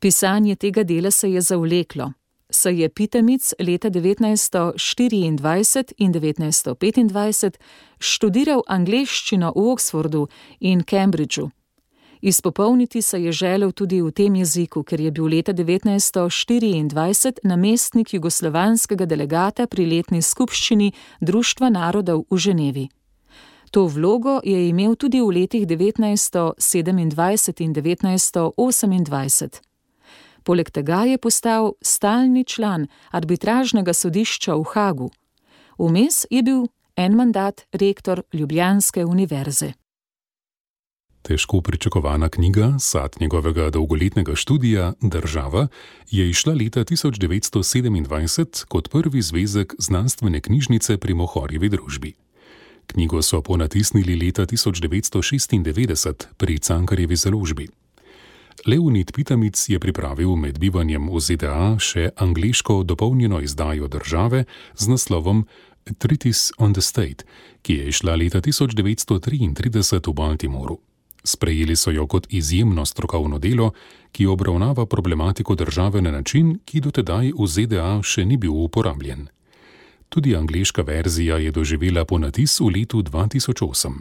Pisanje 0.00 0.56
tega 0.56 0.82
dela 0.82 1.10
se 1.10 1.30
je 1.30 1.40
zavleklo, 1.40 2.12
saj 2.50 2.82
je 2.82 2.88
Pitamic 2.88 3.54
leta 3.58 3.90
1924 3.90 5.92
in 5.98 6.12
1925 6.12 7.58
študiral 7.98 8.66
angleščino 8.66 9.52
v 9.54 9.70
Oxfordu 9.70 10.26
in 10.60 10.82
Cambridgeu. 10.82 11.50
Izpopolniti 12.20 13.02
se 13.02 13.22
je 13.22 13.32
želel 13.32 13.72
tudi 13.72 14.02
v 14.02 14.10
tem 14.10 14.34
jeziku, 14.34 14.82
ker 14.82 15.00
je 15.00 15.10
bil 15.10 15.24
leta 15.24 15.52
1924 15.52 17.38
namestnik 17.42 18.14
jugoslovanskega 18.14 19.06
delegata 19.06 19.66
pri 19.66 19.86
letni 19.86 20.22
skupščini 20.22 20.92
Društva 21.20 21.68
narodov 21.68 22.24
v 22.30 22.36
Ženevi. 22.36 22.88
To 23.70 23.86
vlogo 23.86 24.40
je 24.44 24.68
imel 24.68 24.96
tudi 24.96 25.20
v 25.20 25.30
letih 25.30 25.66
1927 25.66 26.98
in 26.98 27.10
1928. 27.74 29.60
Poleg 30.42 30.70
tega 30.70 31.04
je 31.04 31.18
postal 31.18 31.72
stalni 31.82 32.44
član 32.44 32.86
arbitražnega 33.10 33.92
sodišča 33.92 34.54
v 34.56 34.64
Hagu. 34.74 35.10
Vmes 35.78 36.26
je 36.30 36.42
bil 36.42 36.66
en 36.96 37.14
mandat 37.16 37.66
rektor 37.72 38.22
Ljubljanske 38.32 39.04
univerze. 39.04 39.72
Težko 41.22 41.60
pričakovana 41.60 42.28
knjiga, 42.28 42.74
sad 42.78 43.16
njegovega 43.20 43.70
dolgoletnega 43.70 44.34
študija 44.34 44.92
Država, 45.00 45.66
je 46.10 46.30
išla 46.30 46.54
leta 46.54 46.84
1927 46.84 48.64
kot 48.66 48.88
prvi 48.90 49.22
zvezek 49.22 49.74
znanstvene 49.78 50.40
knjižnice 50.40 50.96
pri 50.96 51.14
Mohorjevi 51.14 51.68
družbi. 51.68 52.12
Knjigo 52.86 53.22
so 53.22 53.42
ponatisnili 53.42 54.16
leta 54.16 54.46
1996 54.46 56.24
pri 56.36 56.58
Cankarjevi 56.58 57.16
založbi. 57.16 57.68
Leonid 58.66 59.12
Pitamic 59.12 59.68
je 59.68 59.78
pripravil 59.78 60.36
med 60.36 60.58
bivanjem 60.58 61.10
v 61.12 61.20
ZDA 61.20 61.76
še 61.78 62.10
angliško 62.16 62.82
dopolnjeno 62.82 63.40
izdajo 63.40 63.88
države 63.88 64.44
z 64.74 64.88
naslovom 64.88 65.46
Treatise 65.98 66.52
on 66.58 66.74
the 66.74 66.82
State, 66.82 67.24
ki 67.62 67.74
je 67.74 67.88
išla 67.88 68.16
leta 68.16 68.40
1933 68.40 70.08
v 70.08 70.12
Baltimoru. 70.12 70.87
Sprejeli 71.28 71.76
so 71.76 71.90
jo 71.90 72.06
kot 72.06 72.26
izjemno 72.30 72.86
strokovno 72.86 73.38
delo, 73.38 73.72
ki 74.12 74.26
obravnava 74.26 74.86
problematiko 74.86 75.54
države 75.54 76.02
na 76.02 76.10
način, 76.10 76.58
ki 76.64 76.80
dotedaj 76.80 77.32
v 77.38 77.46
ZDA 77.46 77.90
še 78.02 78.24
ni 78.24 78.36
bil 78.36 78.54
uporabljen. 78.56 79.26
Tudi 80.08 80.36
angliška 80.36 80.82
verzija 80.82 81.36
je 81.36 81.50
doživela 81.52 82.04
ponatis 82.04 82.60
v 82.60 82.70
letu 82.76 83.02
2008. 83.02 83.98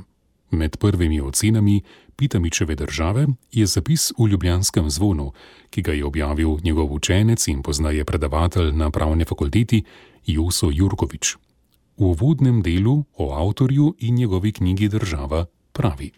Med 0.51 0.77
prvimi 0.77 1.19
ocenami 1.21 1.81
Pitamičeve 2.15 2.75
države 2.75 3.27
je 3.51 3.65
zapis 3.65 4.11
v 4.17 4.27
Ljubljanskem 4.31 4.89
zvonu, 4.89 5.31
ki 5.69 5.81
ga 5.81 5.91
je 5.93 6.05
objavil 6.05 6.57
njegov 6.63 6.93
učenec 6.93 7.47
in 7.47 7.61
poznaje 7.61 8.05
predavatelj 8.05 8.71
na 8.71 8.89
pravni 8.91 9.25
fakulteti 9.25 9.83
Joso 10.25 10.71
Jurkovič. 10.71 11.35
V 11.97 12.03
uvodnem 12.13 12.61
delu 12.61 13.03
o 13.17 13.33
avtorju 13.35 13.95
in 13.99 14.15
njegovi 14.15 14.51
knjigi 14.51 14.87
Država 14.87 15.45
pravi. 15.73 16.11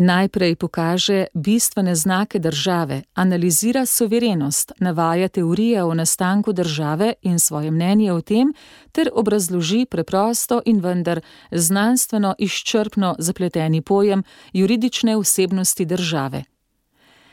Najprej 0.00 0.56
pokaže 0.56 1.26
bistvene 1.34 1.94
znake 1.94 2.38
države, 2.38 3.02
analizira 3.14 3.86
soverenost, 3.86 4.72
navaja 4.78 5.28
teorije 5.28 5.82
o 5.84 5.94
nastanku 5.94 6.52
države 6.52 7.12
in 7.22 7.38
svoje 7.38 7.70
mnenje 7.70 8.12
o 8.12 8.20
tem, 8.20 8.54
ter 8.92 9.10
obrazloži 9.12 9.84
preprosto 9.84 10.62
in 10.64 10.80
vendar 10.80 11.20
znanstveno 11.50 12.34
izčrpno 12.38 13.14
zapleteni 13.18 13.82
pojem 13.82 14.22
juridične 14.52 15.16
vsebnosti 15.16 15.84
države. 15.84 16.42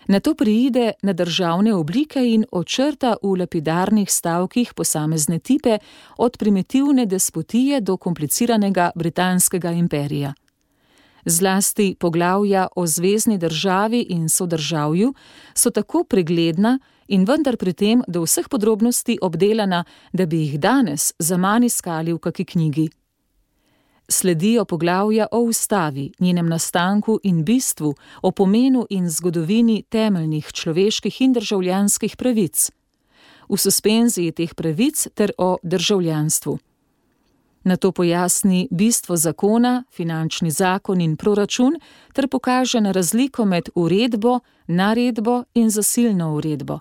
Na 0.08 0.20
to 0.20 0.36
priide 0.36 0.92
na 1.02 1.14
državne 1.14 1.74
oblike 1.74 2.20
in 2.34 2.46
očrta 2.52 3.16
v 3.24 3.40
lapidarnih 3.40 4.12
stavkih 4.12 4.74
posamezne 4.74 5.40
tipe, 5.40 5.78
od 6.18 6.38
primitivne 6.38 7.06
despotije 7.06 7.82
do 7.82 7.98
kompliciranega 7.98 8.92
britanskega 8.96 9.72
imperija 9.72 10.34
zlasti 11.28 11.96
poglavja 12.00 12.68
o 12.76 12.88
zvezdni 12.88 13.38
državi 13.38 14.06
in 14.10 14.30
sodržavju, 14.30 15.14
so 15.54 15.70
tako 15.70 16.04
pregledna 16.04 16.80
in 17.08 17.26
vendar 17.26 17.58
pri 17.58 17.74
tem 17.74 18.04
do 18.08 18.24
vseh 18.24 18.50
podrobnosti 18.50 19.18
obdelana, 19.22 19.84
da 20.14 20.26
bi 20.26 20.38
jih 20.38 20.60
danes 20.60 21.14
za 21.20 21.38
manj 21.38 21.66
iskali 21.66 22.14
v 22.14 22.20
kaki 22.20 22.46
knjigi. 22.46 22.90
Sledijo 24.10 24.66
poglavja 24.66 25.28
o 25.32 25.40
ustavi, 25.40 26.12
njenem 26.20 26.48
nastanku 26.48 27.20
in 27.24 27.44
bistvu, 27.44 27.94
o 28.22 28.32
pomenu 28.32 28.86
in 28.90 29.10
zgodovini 29.10 29.84
temeljnih 29.90 30.48
človeških 30.54 31.22
in 31.22 31.34
državljanskih 31.34 32.16
pravic, 32.16 32.72
v 33.50 33.58
suspenziji 33.58 34.32
teh 34.32 34.56
pravic 34.56 35.08
ter 35.16 35.32
o 35.38 35.58
državljanstvu. 35.64 36.58
Na 37.68 37.76
to 37.78 37.92
pojasni 37.92 38.68
bistvo 38.72 39.16
zakona, 39.16 39.84
finančni 39.92 40.52
zakon 40.52 41.02
in 41.02 41.18
proračun, 41.18 41.74
ter 42.14 42.28
pokaže 42.28 42.80
na 42.82 42.92
razliko 42.92 43.46
med 43.46 43.70
uredbo, 43.76 44.40
naredbo 44.68 45.44
in 45.54 45.70
zasilno 45.70 46.30
uredbo. 46.36 46.80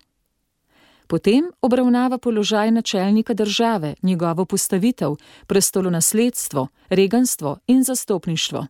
Potem 1.07 1.51
obravnava 1.62 2.18
položaj 2.18 2.70
načelnika 2.70 3.35
države, 3.35 3.94
njegovo 4.03 4.44
postavitev, 4.44 5.16
prestolonasledstvo, 5.46 6.68
reganstvo 6.88 7.59
in 7.66 7.83
zastopništvo. 7.83 8.66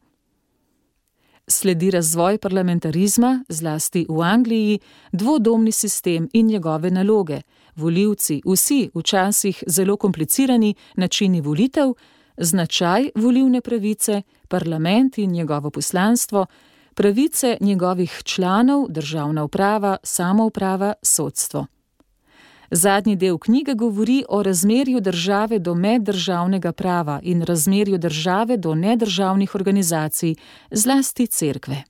Sledi 1.49 1.91
razvoj 1.91 2.39
parlamentarizma, 2.39 3.45
zlasti 3.49 4.07
v 4.09 4.23
Angliji, 4.23 4.79
dvodomni 5.13 5.73
sistem 5.73 6.29
in 6.33 6.47
njegove 6.47 6.91
naloge, 6.91 7.41
volivci, 7.77 8.41
vsi 8.47 8.91
včasih 8.95 9.65
zelo 9.67 9.97
komplicirani 9.97 10.75
načini 10.97 11.41
volitev, 11.41 11.93
značaj 12.37 13.11
volivne 13.15 13.61
pravice, 13.61 14.23
parlament 14.49 15.19
in 15.19 15.31
njegovo 15.31 15.71
poslanstvo, 15.71 16.47
pravice 16.95 17.57
njegovih 17.61 18.21
članov, 18.25 18.87
državna 18.89 19.45
uprava, 19.45 19.97
samouprava, 20.03 20.93
sodstvo. 21.03 21.67
Zadnji 22.71 23.17
del 23.17 23.39
knjige 23.39 23.75
govori 23.75 24.25
o 24.29 24.43
razmerju 24.43 25.01
države 25.01 25.59
do 25.59 25.75
meddržavnega 25.75 26.73
prava 26.73 27.21
in 27.23 27.43
razmerju 27.43 27.99
države 27.99 28.57
do 28.57 28.75
nedržavnih 28.75 29.55
organizacij, 29.55 30.35
zlasti 30.71 31.27
cerkve. 31.27 31.83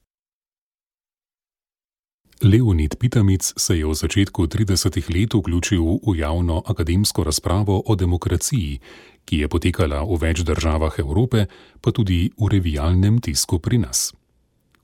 Leonid 2.43 2.97
Pitamic 2.99 3.53
se 3.57 3.79
je 3.79 3.87
v 3.87 3.95
začetku 3.95 4.47
30-ih 4.47 5.11
let 5.11 5.35
vključil 5.35 5.85
v 6.07 6.19
javno 6.19 6.63
akademsko 6.67 7.25
razpravo 7.25 7.83
o 7.87 7.97
demokraciji, 7.97 8.81
ki 9.25 9.39
je 9.39 9.49
potekala 9.49 10.05
v 10.05 10.21
več 10.21 10.45
državah 10.45 10.99
Evrope, 10.99 11.47
pa 11.81 11.91
tudi 11.91 12.31
v 12.37 12.49
revijalnem 12.53 13.21
tisku 13.21 13.59
pri 13.59 13.79
nas. 13.79 14.13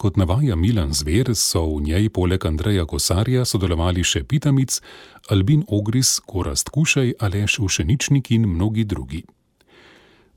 Kot 0.03 0.17
navaja 0.17 0.57
Milan 0.57 0.91
Zver, 0.93 1.29
so 1.38 1.61
v 1.77 1.83
njej 1.87 2.09
poleg 2.11 2.43
Andreja 2.47 2.83
Kosarja 2.91 3.45
sodelovali 3.47 4.03
še 4.03 4.25
Pitamic, 4.27 4.81
Albin 5.31 5.61
Ogris, 5.71 6.17
Korast 6.27 6.73
Kušaj, 6.75 7.12
Aleš 7.23 7.61
Ušeničnik 7.62 8.33
in 8.35 8.49
mnogi 8.51 8.83
drugi. 8.85 9.21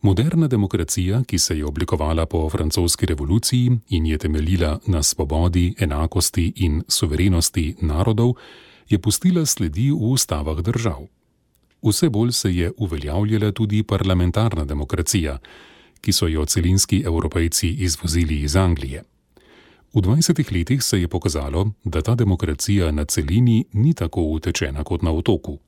Moderna 0.06 0.46
demokracija, 0.48 1.24
ki 1.26 1.40
se 1.42 1.58
je 1.58 1.66
oblikovala 1.66 2.28
po 2.30 2.44
francoski 2.50 3.10
revoluciji 3.10 3.72
in 3.90 4.06
je 4.06 4.20
temeljila 4.22 4.76
na 4.86 5.02
svobodi, 5.04 5.74
enakosti 5.80 6.46
in 6.62 6.84
suverenosti 6.88 7.76
narodov, 7.82 8.36
je 8.90 9.02
pustila 9.02 9.48
sledi 9.50 9.90
v 9.90 10.12
ustavah 10.14 10.62
držav. 10.62 11.08
Vse 11.82 12.10
bolj 12.10 12.32
se 12.38 12.54
je 12.54 12.72
uveljavljala 12.78 13.52
tudi 13.52 13.82
parlamentarna 13.84 14.66
demokracija, 14.66 15.40
ki 16.02 16.14
so 16.14 16.30
jo 16.30 16.46
celinski 16.46 17.02
evropejci 17.02 17.74
izvozili 17.90 18.44
iz 18.46 18.56
Anglije. 18.56 19.04
V 19.96 20.02
20 20.02 20.52
letih 20.52 20.84
se 20.84 21.02
je 21.02 21.08
pokazalo, 21.08 21.72
da 21.84 22.02
ta 22.02 22.16
demokracija 22.16 22.92
na 22.92 23.06
celini 23.06 23.66
ni 23.74 23.94
tako 23.94 24.22
utečena 24.22 24.84
kot 24.84 25.02
na 25.02 25.12
otoku. 25.12 25.60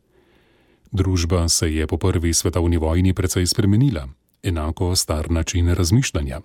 Družba 0.92 1.48
se 1.50 1.74
je 1.74 1.88
po 1.88 1.98
prvi 1.98 2.34
svetovni 2.34 2.78
vojni 2.78 3.14
precej 3.14 3.48
spremenila, 3.48 4.08
enako 4.44 4.96
star 4.96 5.32
način 5.32 5.74
razmišljanja. 5.74 6.42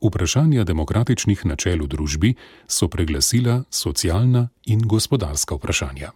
Vprašanja 0.00 0.64
demokratičnih 0.64 1.46
načel 1.46 1.84
v 1.84 1.86
družbi 1.86 2.34
so 2.66 2.88
preglasila 2.88 3.62
socialna 3.70 4.48
in 4.64 4.80
gospodarska 4.88 5.54
vprašanja. 5.54 6.10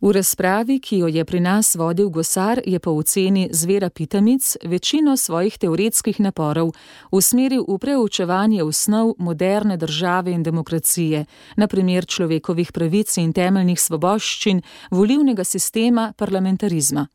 V 0.00 0.12
razpravi, 0.12 0.78
ki 0.78 0.98
jo 0.98 1.08
je 1.10 1.24
pri 1.24 1.40
nas 1.40 1.74
vodil 1.74 2.08
Gosar, 2.08 2.60
je 2.66 2.78
po 2.78 2.90
oceni 2.90 3.48
Zvera 3.52 3.90
Pitamic 3.90 4.56
večino 4.64 5.16
svojih 5.16 5.58
teoretskih 5.58 6.20
naporov 6.20 6.70
usmeril 7.10 7.64
v 7.68 7.78
preučevanje 7.78 8.62
osnov 8.62 9.14
moderne 9.18 9.76
države 9.76 10.32
in 10.32 10.42
demokracije, 10.42 11.24
naprimer 11.56 12.06
človekovih 12.06 12.72
pravic 12.72 13.16
in 13.16 13.32
temeljnih 13.32 13.80
svoboščin, 13.80 14.62
volivnega 14.90 15.44
sistema, 15.44 16.12
parlamentarizma. 16.16 17.06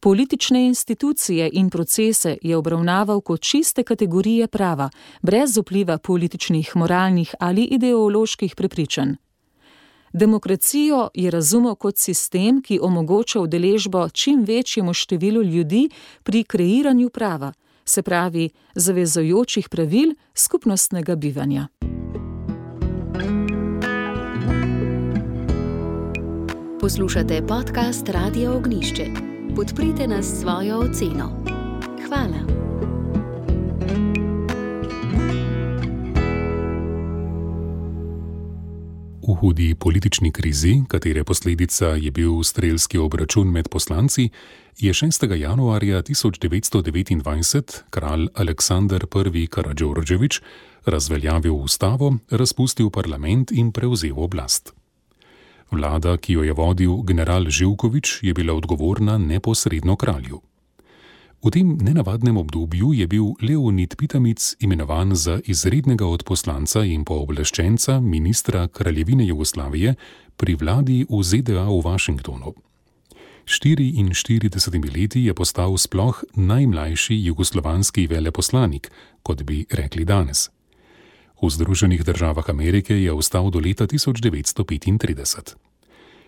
Politične 0.00 0.66
institucije 0.66 1.50
in 1.52 1.70
procese 1.70 2.36
je 2.42 2.56
obravnaval 2.56 3.20
kot 3.20 3.40
čiste 3.40 3.82
kategorije 3.82 4.48
prava, 4.48 4.90
brez 5.22 5.58
vpliva 5.58 5.98
političnih, 5.98 6.76
moralnih 6.76 7.34
ali 7.40 7.64
ideoloških 7.64 8.56
prepričanj. 8.56 9.29
Demokracijo 10.12 11.08
je 11.14 11.30
razumel 11.30 11.74
kot 11.74 11.98
sistem, 11.98 12.62
ki 12.62 12.78
omogoča 12.82 13.40
udeležbo 13.40 14.08
čim 14.08 14.44
večjemu 14.44 14.94
številu 14.94 15.42
ljudi 15.42 15.88
pri 16.22 16.44
kreiranju 16.44 17.10
prava, 17.10 17.52
se 17.84 18.02
pravi 18.02 18.50
zavezojočih 18.74 19.68
pravil 19.68 20.14
skupnostnega 20.34 21.16
bivanja. 21.16 21.68
Poslušate 26.80 27.42
podcast 27.46 28.08
Radio 28.08 28.56
Ognišče. 28.56 29.06
Podprite 29.56 30.06
nas 30.06 30.26
s 30.26 30.40
svojo 30.40 30.78
oceno. 30.78 31.44
Hvala. 32.08 32.59
Hudi 39.40 39.74
politični 39.74 40.32
krizi, 40.32 40.82
katere 40.88 41.24
posledica 41.24 41.86
je 41.86 42.10
bil 42.10 42.42
strelski 42.44 42.98
obračun 42.98 43.48
med 43.50 43.68
poslanci, 43.68 44.28
je 44.78 44.92
6. 44.92 45.34
januarja 45.34 46.02
1929 46.02 47.82
kralj 47.90 48.26
Aleksandr 48.34 49.06
I. 49.34 49.46
Karadžorđevič 49.46 50.40
razveljavil 50.84 51.54
ustavo, 51.54 52.16
razpustil 52.30 52.90
parlament 52.90 53.52
in 53.52 53.72
prevzel 53.72 54.12
oblast. 54.16 54.72
Vlada, 55.70 56.16
ki 56.16 56.32
jo 56.32 56.42
je 56.42 56.52
vodil 56.52 57.02
general 57.02 57.48
Živkovič, 57.48 58.18
je 58.22 58.34
bila 58.34 58.54
odgovorna 58.54 59.18
neposredno 59.18 59.96
kralju. 59.96 60.40
V 61.40 61.48
tem 61.48 61.72
nenavadnem 61.80 62.36
obdobju 62.36 62.92
je 62.92 63.06
bil 63.08 63.32
Leonid 63.40 63.96
Pitamic 63.96 64.56
imenovan 64.60 65.16
za 65.16 65.40
izrednega 65.48 66.04
odposlanca 66.04 66.84
in 66.84 67.04
pooblaščenca 67.04 68.00
ministra 68.00 68.68
kraljevine 68.68 69.24
Jugoslavije 69.26 69.94
pri 70.36 70.54
vladi 70.60 71.06
v 71.08 71.22
ZDA 71.24 71.64
v 71.64 71.80
Washingtonu. 71.80 72.52
44 73.48 74.96
leti 74.96 75.24
je 75.24 75.34
postal 75.34 75.78
sploh 75.78 76.24
najmlajši 76.36 77.16
jugoslovanski 77.24 78.06
veleposlanik, 78.06 78.90
kot 79.22 79.42
bi 79.42 79.64
rekli 79.72 80.04
danes. 80.04 80.50
V 81.40 81.48
Združenih 81.48 82.04
državah 82.04 82.50
Amerike 82.50 82.92
je 83.00 83.12
ostal 83.12 83.50
do 83.50 83.64
leta 83.64 83.86
1935. 83.88 85.56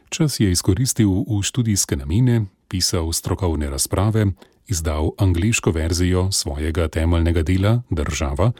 Čas 0.08 0.40
je 0.40 0.48
izkoristil 0.50 1.12
v 1.28 1.42
študijske 1.44 1.96
namene, 1.96 2.48
pisal 2.68 3.12
strokovne 3.12 3.68
razprave, 3.68 4.32
izdal 4.68 5.10
angliško 5.18 5.70
verzijo 5.70 6.32
svojega 6.32 6.88
temeljnega 6.88 7.42
dela 7.42 7.82
Država, 7.90 8.52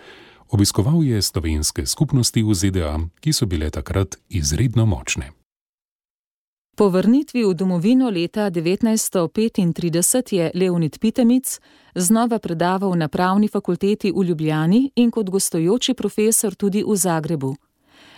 obiskoval 0.49 1.05
je 1.05 1.23
slovenske 1.23 1.87
skupnosti 1.87 2.43
v 2.43 2.55
ZDA, 2.55 2.99
ki 3.21 3.33
so 3.33 3.47
bile 3.47 3.71
takrat 3.71 4.17
izredno 4.29 4.87
močne. 4.87 5.31
Po 6.77 6.89
vrnitvi 6.89 7.45
v 7.45 7.55
domovino 7.55 8.11
leta 8.11 8.51
1935 8.51 10.35
je 10.35 10.51
Leonid 10.55 10.99
Pitemic 10.99 11.61
znova 11.95 12.39
predaval 12.39 12.97
na 12.97 13.09
pravni 13.09 13.49
fakulteti 13.49 14.13
v 14.13 14.25
Ljubljani 14.25 14.91
in 14.97 15.11
kot 15.11 15.31
gostujoči 15.31 15.95
profesor 15.95 16.55
tudi 16.55 16.85
v 16.87 16.97
Zagrebu. 16.97 17.55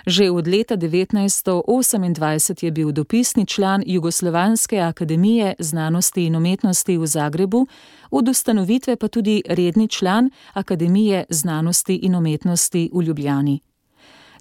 Že 0.07 0.31
od 0.31 0.45
leta 0.49 0.77
1928 0.77 2.64
je 2.64 2.71
bil 2.71 2.93
dopisni 2.93 3.47
član 3.47 3.83
Jugoslovanske 3.87 4.81
akademije 4.81 5.55
znanosti 5.59 6.27
in 6.27 6.37
umetnosti 6.37 6.99
v 6.99 7.07
Zagrebu, 7.07 7.67
od 8.11 8.29
ustanovitve 8.29 8.97
pa 8.97 9.09
tudi 9.09 9.43
redni 9.49 9.88
član 9.88 10.31
Akademije 10.53 11.25
znanosti 11.29 11.95
in 11.97 12.14
umetnosti 12.14 12.90
v 12.93 13.03
Ljubljani. 13.03 13.61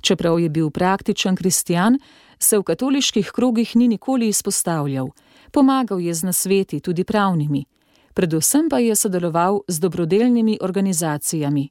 Čeprav 0.02 0.39
je 0.39 0.49
bil 0.49 0.69
praktičen 0.69 1.36
kristjan, 1.36 1.99
se 2.39 2.58
v 2.58 2.63
katoliških 2.63 3.32
krogih 3.32 3.76
ni 3.76 3.88
nikoli 3.88 4.28
izpostavljal, 4.28 5.10
pomagal 5.52 5.99
je 5.99 6.13
z 6.13 6.23
nasveti, 6.23 6.80
tudi 6.80 7.04
pravnimi, 7.04 7.65
predvsem 8.13 8.69
pa 8.69 8.80
je 8.80 8.95
sodeloval 8.95 9.60
z 9.67 9.80
dobrodelnimi 9.80 10.58
organizacijami. 10.62 11.69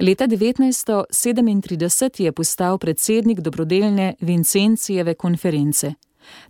Leta 0.00 0.26
1937 0.26 2.22
je 2.22 2.32
postal 2.32 2.78
predsednik 2.78 3.40
dobrodelne 3.40 4.14
Vincencijeve 4.20 5.14
konference. 5.14 5.94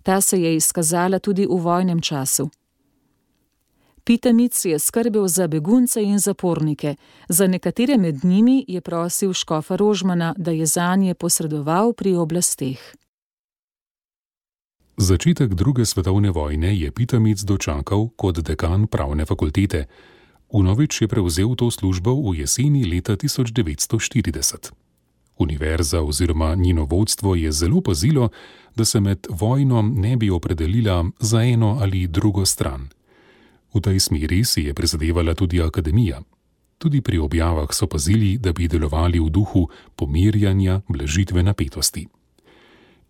Ta 0.03 0.21
se 0.21 0.41
je 0.41 0.55
izkazala 0.55 1.19
tudi 1.19 1.45
v 1.45 1.57
vojnem 1.57 2.01
času. 2.01 2.49
Pitamic 4.03 4.65
je 4.65 4.79
skrbel 4.79 5.27
za 5.27 5.47
begunce 5.47 6.03
in 6.03 6.19
zapornike, 6.19 6.95
za 7.29 7.47
nekatere 7.47 7.97
med 7.97 8.25
njimi 8.25 8.65
je 8.67 8.81
prosil 8.81 9.33
škofa 9.33 9.75
Rožmana, 9.75 10.33
da 10.37 10.51
je 10.51 10.65
za 10.65 10.95
nje 10.95 11.13
posredoval 11.13 11.93
pri 11.93 12.15
oblasteh. 12.15 12.79
Začetek 14.97 15.53
druge 15.53 15.85
svetovne 15.85 16.31
vojne 16.31 16.79
je 16.79 16.91
Pitamic 16.91 17.41
dočakal 17.41 18.09
kot 18.15 18.39
dekan 18.39 18.87
pravne 18.87 19.25
fakultete. 19.25 19.85
Unovič 20.49 21.01
je 21.01 21.07
prevzel 21.07 21.55
to 21.55 21.71
službo 21.71 22.13
v 22.13 22.41
jeseni 22.41 22.85
leta 22.85 23.13
1940. 23.13 24.73
Univerza 25.37 26.01
oziroma 26.01 26.55
njeno 26.55 26.85
vodstvo 26.85 27.35
je 27.35 27.51
zelo 27.51 27.81
pazilo, 27.81 28.29
da 28.75 28.85
se 28.85 28.99
med 28.99 29.27
vojno 29.29 29.81
ne 29.81 30.17
bi 30.17 30.29
opredelila 30.29 31.05
za 31.19 31.43
eno 31.43 31.77
ali 31.81 32.07
drugo 32.07 32.45
stran. 32.45 32.89
V 33.73 33.81
tej 33.81 33.99
smeri 33.99 34.43
si 34.43 34.61
je 34.61 34.73
prizadevala 34.73 35.33
tudi 35.33 35.61
akademija. 35.61 36.21
Tudi 36.77 37.01
pri 37.01 37.17
objavah 37.19 37.69
so 37.71 37.87
pazili, 37.87 38.37
da 38.37 38.53
bi 38.53 38.67
delovali 38.67 39.19
v 39.19 39.29
duhu 39.29 39.69
pomirjanja, 39.95 40.81
blažitve 40.87 41.43
napetosti. 41.43 42.07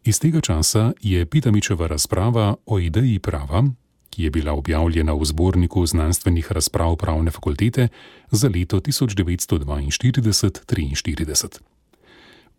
Iz 0.03 0.19
tega 0.19 0.41
časa 0.41 0.91
je 1.01 1.25
Pitamičeva 1.25 1.87
razprava 1.87 2.55
o 2.65 2.79
ideji 2.79 3.19
prava, 3.19 3.63
ki 4.09 4.23
je 4.23 4.29
bila 4.29 4.53
objavljena 4.53 5.13
v 5.13 5.25
zborniku 5.25 5.85
znanstvenih 5.85 6.51
razprav 6.51 6.95
pravne 6.95 7.31
fakultete 7.31 7.87
za 8.31 8.49
leto 8.49 8.79
1942-43. 8.79 11.59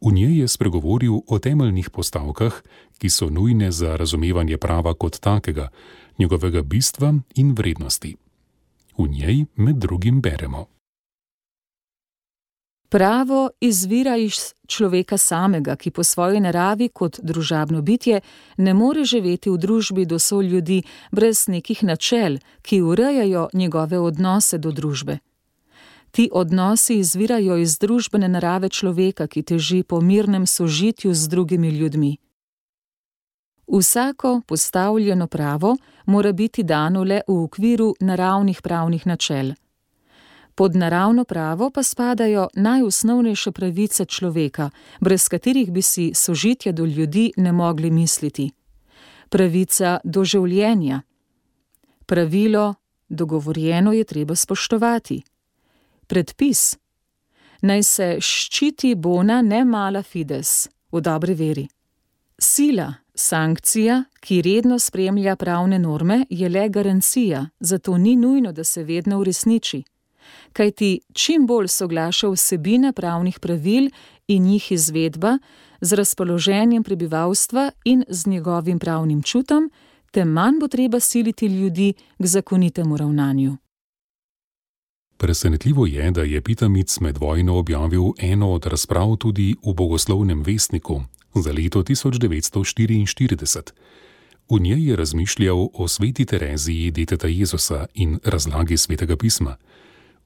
V 0.01 0.13
njej 0.13 0.41
je 0.41 0.49
spregovoril 0.49 1.21
o 1.29 1.39
temeljnih 1.39 1.91
postavkah, 1.91 2.63
ki 2.99 3.11
so 3.11 3.31
nujne 3.31 3.73
za 3.73 3.97
razumevanje 3.97 4.57
prava 4.57 4.95
kot 4.95 5.21
takega, 5.21 5.69
njegovega 6.19 6.63
bistva 6.63 7.15
in 7.35 7.53
vrednosti. 7.53 8.17
V 8.99 9.09
njej 9.09 9.45
med 9.57 9.77
drugim 9.77 10.21
beremo. 10.21 10.67
Pravo 12.91 13.51
izvira 13.61 14.17
iz 14.17 14.55
človeka 14.67 15.19
samega, 15.19 15.77
ki 15.77 15.91
po 15.91 16.05
svoji 16.05 16.41
naravi 16.41 16.89
kot 16.89 17.21
družabno 17.23 17.83
bitje 17.83 18.21
ne 18.57 18.75
more 18.75 19.05
živeti 19.05 19.51
v 19.51 19.59
družbi 19.59 20.07
do 20.07 20.19
sol 20.19 20.43
ljudi 20.43 20.83
brez 21.13 21.45
nekih 21.49 21.85
načel, 21.85 22.39
ki 22.63 22.81
urejajo 22.83 23.49
njegove 23.55 23.99
odnose 23.99 24.59
do 24.59 24.73
družbe. 24.73 25.19
Ti 26.11 26.31
odnosi 26.33 26.99
izvirajo 26.99 27.57
iz 27.57 27.79
družbene 27.79 28.29
narave 28.29 28.69
človeka, 28.69 29.27
ki 29.27 29.43
teži 29.43 29.83
po 29.83 30.01
mirnem 30.01 30.47
sožitju 30.47 31.15
z 31.15 31.29
drugimi 31.29 31.69
ljudmi. 31.69 32.17
Vsako 33.71 34.41
postavljeno 34.47 35.27
pravo 35.27 35.77
mora 36.07 36.33
biti 36.33 36.63
dano 36.63 37.05
le 37.05 37.21
v 37.29 37.43
okviru 37.45 37.95
naravnih 38.01 38.63
pravnih 38.63 39.07
načel. 39.07 39.53
Pod 40.55 40.77
naravno 40.77 41.25
pravo 41.25 41.71
pa 41.71 41.83
spadajo 41.83 42.49
najosnovnejše 42.55 43.53
pravice 43.53 44.05
človeka, 44.05 44.71
brez 45.01 45.29
katerih 45.29 45.73
bi 45.73 45.83
si 45.83 46.13
sožitje 46.15 46.73
do 46.73 46.85
ljudi 46.85 47.33
ne 47.37 47.53
mogli 47.53 47.91
misliti. 47.91 48.51
Pravica 49.29 49.99
do 50.05 50.25
življenja. 50.25 51.03
Pravilo, 52.07 52.75
dogovorjeno 53.09 53.93
je 53.93 54.05
treba 54.05 54.35
spoštovati. 54.35 55.23
Predpis. 56.07 56.77
Naj 57.63 57.83
se 57.83 58.17
ščiti 58.21 58.95
bona 58.95 59.43
ne 59.43 59.65
mala 59.65 60.03
fides, 60.03 60.69
v 60.93 61.01
dobri 61.01 61.35
veri. 61.35 61.69
Sila, 62.41 62.95
sankcija, 63.15 64.05
ki 64.21 64.43
redno 64.43 64.79
spremlja 64.79 65.37
pravne 65.37 65.79
norme, 65.79 66.25
je 66.31 66.49
le 66.49 66.69
garancija, 66.69 67.47
zato 67.61 67.99
ni 67.99 68.17
nujno, 68.17 68.53
da 68.53 68.65
se 68.65 68.85
vedno 68.85 69.19
uresniči 69.21 69.85
kajti 70.53 71.01
čim 71.13 71.47
bolj 71.47 71.69
soglaša 71.69 72.29
vsebina 72.29 72.93
pravnih 72.93 73.39
pravil 73.41 73.91
in 74.29 74.43
njih 74.43 74.73
izvedba 74.73 75.39
z 75.81 75.93
razpoloženjem 75.93 76.83
prebivalstva 76.83 77.71
in 77.85 78.05
z 78.09 78.27
njegovim 78.27 78.79
pravnim 78.79 79.23
čutom, 79.23 79.71
tem 80.11 80.29
manj 80.29 80.59
bo 80.61 80.69
treba 80.69 81.01
siliti 81.01 81.47
ljudi 81.47 81.93
k 82.19 82.27
zakonitemu 82.27 82.97
ravnanju. 82.97 83.57
Presenetljivo 85.17 85.87
je, 85.87 86.11
da 86.11 86.23
je 86.23 86.41
Pitamic 86.41 87.01
med 87.01 87.19
vojno 87.19 87.57
objavil 87.57 88.03
eno 88.19 88.53
od 88.53 88.67
razprav 88.67 89.17
tudi 89.17 89.55
v 89.67 89.75
bogoslovnem 89.75 90.43
vestniku 90.43 91.03
za 91.35 91.53
leto 91.53 91.83
1944. 91.83 93.71
V 94.51 94.61
njej 94.61 94.89
je 94.89 94.97
razmišljal 94.97 95.69
o 95.75 95.89
sveti 95.89 96.25
Tereziji 96.25 96.91
deteta 96.91 97.29
Jezusa 97.29 97.87
in 97.95 98.19
razlagi 98.25 98.77
svetega 98.77 99.17
pisma. 99.17 99.57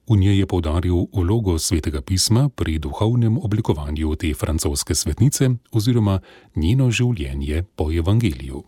V 0.09 0.17
njej 0.17 0.39
je 0.39 0.45
povdaril 0.45 1.07
vlogo 1.13 1.59
svetega 1.59 2.01
pisma 2.01 2.49
pri 2.49 2.77
duhovnem 2.79 3.37
oblikovanju 3.37 4.15
te 4.15 4.33
francoske 4.33 4.95
svetnice 4.95 5.49
oziroma 5.71 6.19
njeno 6.55 6.91
življenje 6.91 7.63
po 7.75 7.91
evangeliju. 7.91 8.63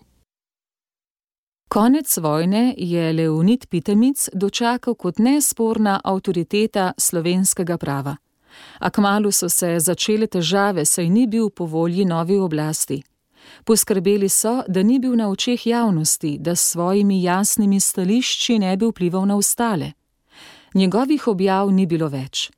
Konec 1.69 2.17
vojne 2.17 2.73
je 2.78 3.13
Leonid 3.13 3.67
Pitemic 3.69 4.30
dočakal 4.34 4.95
kot 4.95 5.19
nesporna 5.19 6.00
avtoriteta 6.04 6.93
slovenskega 6.97 7.78
prava. 7.78 8.15
A 8.80 8.89
kmalo 8.89 9.32
so 9.32 9.50
se 9.50 9.76
začele 9.80 10.28
težave, 10.28 10.86
saj 10.86 11.10
ni 11.10 11.28
bil 11.28 11.50
po 11.50 11.65
volji 11.65 12.06
novi 12.06 12.38
oblasti. 12.38 13.04
Poskrbeli 13.63 14.30
so, 14.30 14.63
da 14.67 14.84
ni 14.84 15.00
bil 15.00 15.15
na 15.15 15.30
očeh 15.30 15.67
javnosti, 15.67 16.38
da 16.39 16.56
s 16.56 16.71
svojimi 16.71 17.23
jasnimi 17.23 17.80
stališči 17.80 18.60
ne 18.60 18.78
bi 18.78 18.86
vplival 18.86 19.26
na 19.26 19.38
ostale. 19.38 19.91
Njegovih 20.78 21.28
objav 21.28 21.72
ni 21.74 21.86
bilo 21.90 22.06
več. 22.08 22.52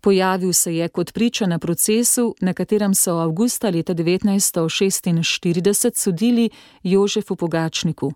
Pojavil 0.00 0.52
se 0.52 0.72
je 0.76 0.88
kot 0.88 1.12
priča 1.14 1.46
na 1.46 1.58
procesu, 1.58 2.34
na 2.40 2.52
katerem 2.52 2.94
so 2.94 3.12
avgusta 3.22 3.70
leta 3.70 3.94
1946 3.94 5.90
sodili 5.94 6.50
Jožefu 6.82 7.36
Pogačniku. 7.36 8.12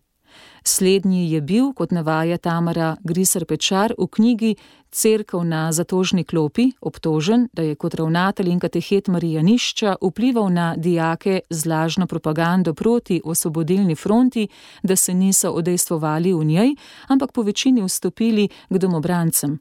Slednji 0.65 1.31
je 1.33 1.41
bil, 1.41 1.73
kot 1.73 1.91
navaja 1.91 2.39
Tamara 2.39 2.97
Griser 3.05 3.45
Pečar 3.45 3.95
v 3.99 4.07
knjigi 4.07 4.57
Cerkev 4.91 5.45
na 5.45 5.73
zatožni 5.73 6.25
klopi, 6.25 6.71
obtožen, 6.81 7.49
da 7.53 7.63
je 7.63 7.75
kot 7.75 7.95
ravnatelj 7.95 8.49
in 8.49 8.61
katehet 8.61 9.09
Marijanišča 9.09 9.97
vplival 10.03 10.49
na 10.53 10.75
dijake 10.77 11.41
z 11.51 11.67
lažno 11.67 12.07
propagando 12.07 12.75
proti 12.75 13.21
osvobodilni 13.25 13.95
fronti, 13.95 14.49
da 14.83 14.97
se 14.97 15.15
niso 15.15 15.51
odejstvovali 15.51 16.33
v 16.33 16.45
njej, 16.45 16.75
ampak 17.09 17.33
po 17.33 17.43
večini 17.43 17.83
vstopili 17.83 18.49
k 18.69 18.79
domobrancem. 18.79 19.59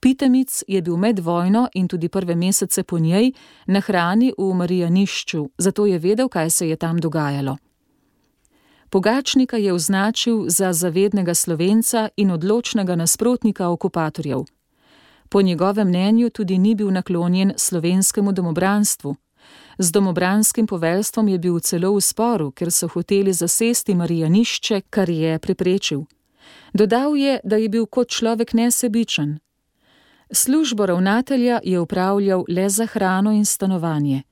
Pitemic 0.00 0.64
je 0.68 0.82
bil 0.82 0.96
med 0.96 1.18
vojno 1.18 1.68
in 1.74 1.88
tudi 1.88 2.08
prve 2.08 2.34
mesece 2.34 2.82
po 2.82 2.98
njej 2.98 3.32
na 3.66 3.80
hrani 3.80 4.32
v 4.38 4.54
Marijanišču, 4.54 5.48
zato 5.58 5.86
je 5.86 5.98
vedel, 5.98 6.28
kaj 6.28 6.50
se 6.50 6.68
je 6.68 6.76
tam 6.76 6.98
dogajalo. 6.98 7.56
Pogačnika 8.90 9.56
je 9.56 9.72
označil 9.72 10.44
za 10.48 10.72
zavednega 10.72 11.34
slovenca 11.34 12.08
in 12.16 12.30
odločnega 12.30 12.96
nasprotnika 12.96 13.68
okupatorjev. 13.68 14.44
Po 15.28 15.42
njegovem 15.42 15.88
mnenju 15.88 16.30
tudi 16.30 16.58
ni 16.58 16.74
bil 16.74 16.90
naklonjen 16.90 17.52
slovenskemu 17.56 18.32
domobranstvu. 18.32 19.16
Z 19.78 19.92
domobranskim 19.92 20.66
poveljstvom 20.66 21.28
je 21.28 21.38
bil 21.38 21.60
celo 21.60 21.94
v 21.94 22.00
sporu, 22.00 22.50
ker 22.50 22.72
so 22.72 22.88
hoteli 22.88 23.32
zasesti 23.32 23.94
Marijanišče, 23.94 24.80
kar 24.90 25.10
je 25.10 25.38
preprečil. 25.38 26.04
Dodal 26.72 27.16
je, 27.16 27.40
da 27.44 27.56
je 27.56 27.68
bil 27.68 27.86
kot 27.86 28.08
človek 28.08 28.52
nesebičen. 28.52 29.38
Službo 30.32 30.86
ravnatelja 30.86 31.60
je 31.64 31.80
upravljal 31.80 32.44
le 32.48 32.68
za 32.68 32.86
hrano 32.86 33.32
in 33.32 33.44
stanovanje. 33.44 34.22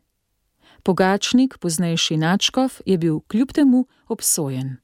Pogačnik, 0.87 1.59
poznejši 1.59 2.17
Načkov, 2.17 2.79
je 2.87 2.99
bil 2.99 3.19
kljub 3.27 3.51
temu 3.51 3.87
obsojen. 4.09 4.77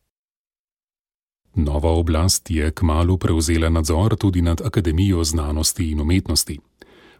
Nova 1.54 1.90
oblast 1.90 2.50
je 2.50 2.70
kmalo 2.74 3.16
prevzela 3.16 3.68
nadzor 3.68 4.16
tudi 4.16 4.42
nad 4.42 4.60
Akademijo 4.64 5.24
znanosti 5.24 5.90
in 5.90 6.00
umetnosti. 6.00 6.58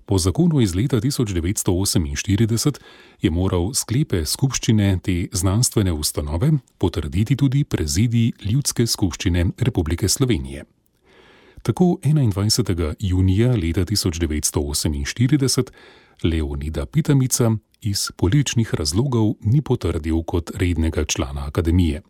Po 0.06 0.18
zakonu 0.18 0.60
iz 0.60 0.74
leta 0.74 0.96
1948 0.96 2.80
je 3.22 3.30
moral 3.30 3.74
sklepe 3.74 4.24
skupščine 4.24 4.98
te 5.02 5.28
znanstvene 5.32 5.92
ustanove 5.92 6.52
potrditi 6.78 7.36
tudi 7.36 7.64
prezidij 7.64 8.32
Ljudske 8.50 8.86
skupščine 8.86 9.46
Republike 9.58 10.08
Slovenije. 10.08 10.64
Tako 11.62 11.84
21. 12.02 12.94
junija 12.98 13.50
leta 13.52 13.84
1948 13.84 15.70
Leonida 16.22 16.86
Pitamica 16.86 17.56
iz 17.82 18.10
političnih 18.16 18.74
razlogov 18.74 19.34
ni 19.40 19.62
potrdil 19.62 20.22
kot 20.22 20.50
rednega 20.54 21.04
člana 21.04 21.46
akademije. 21.46 22.02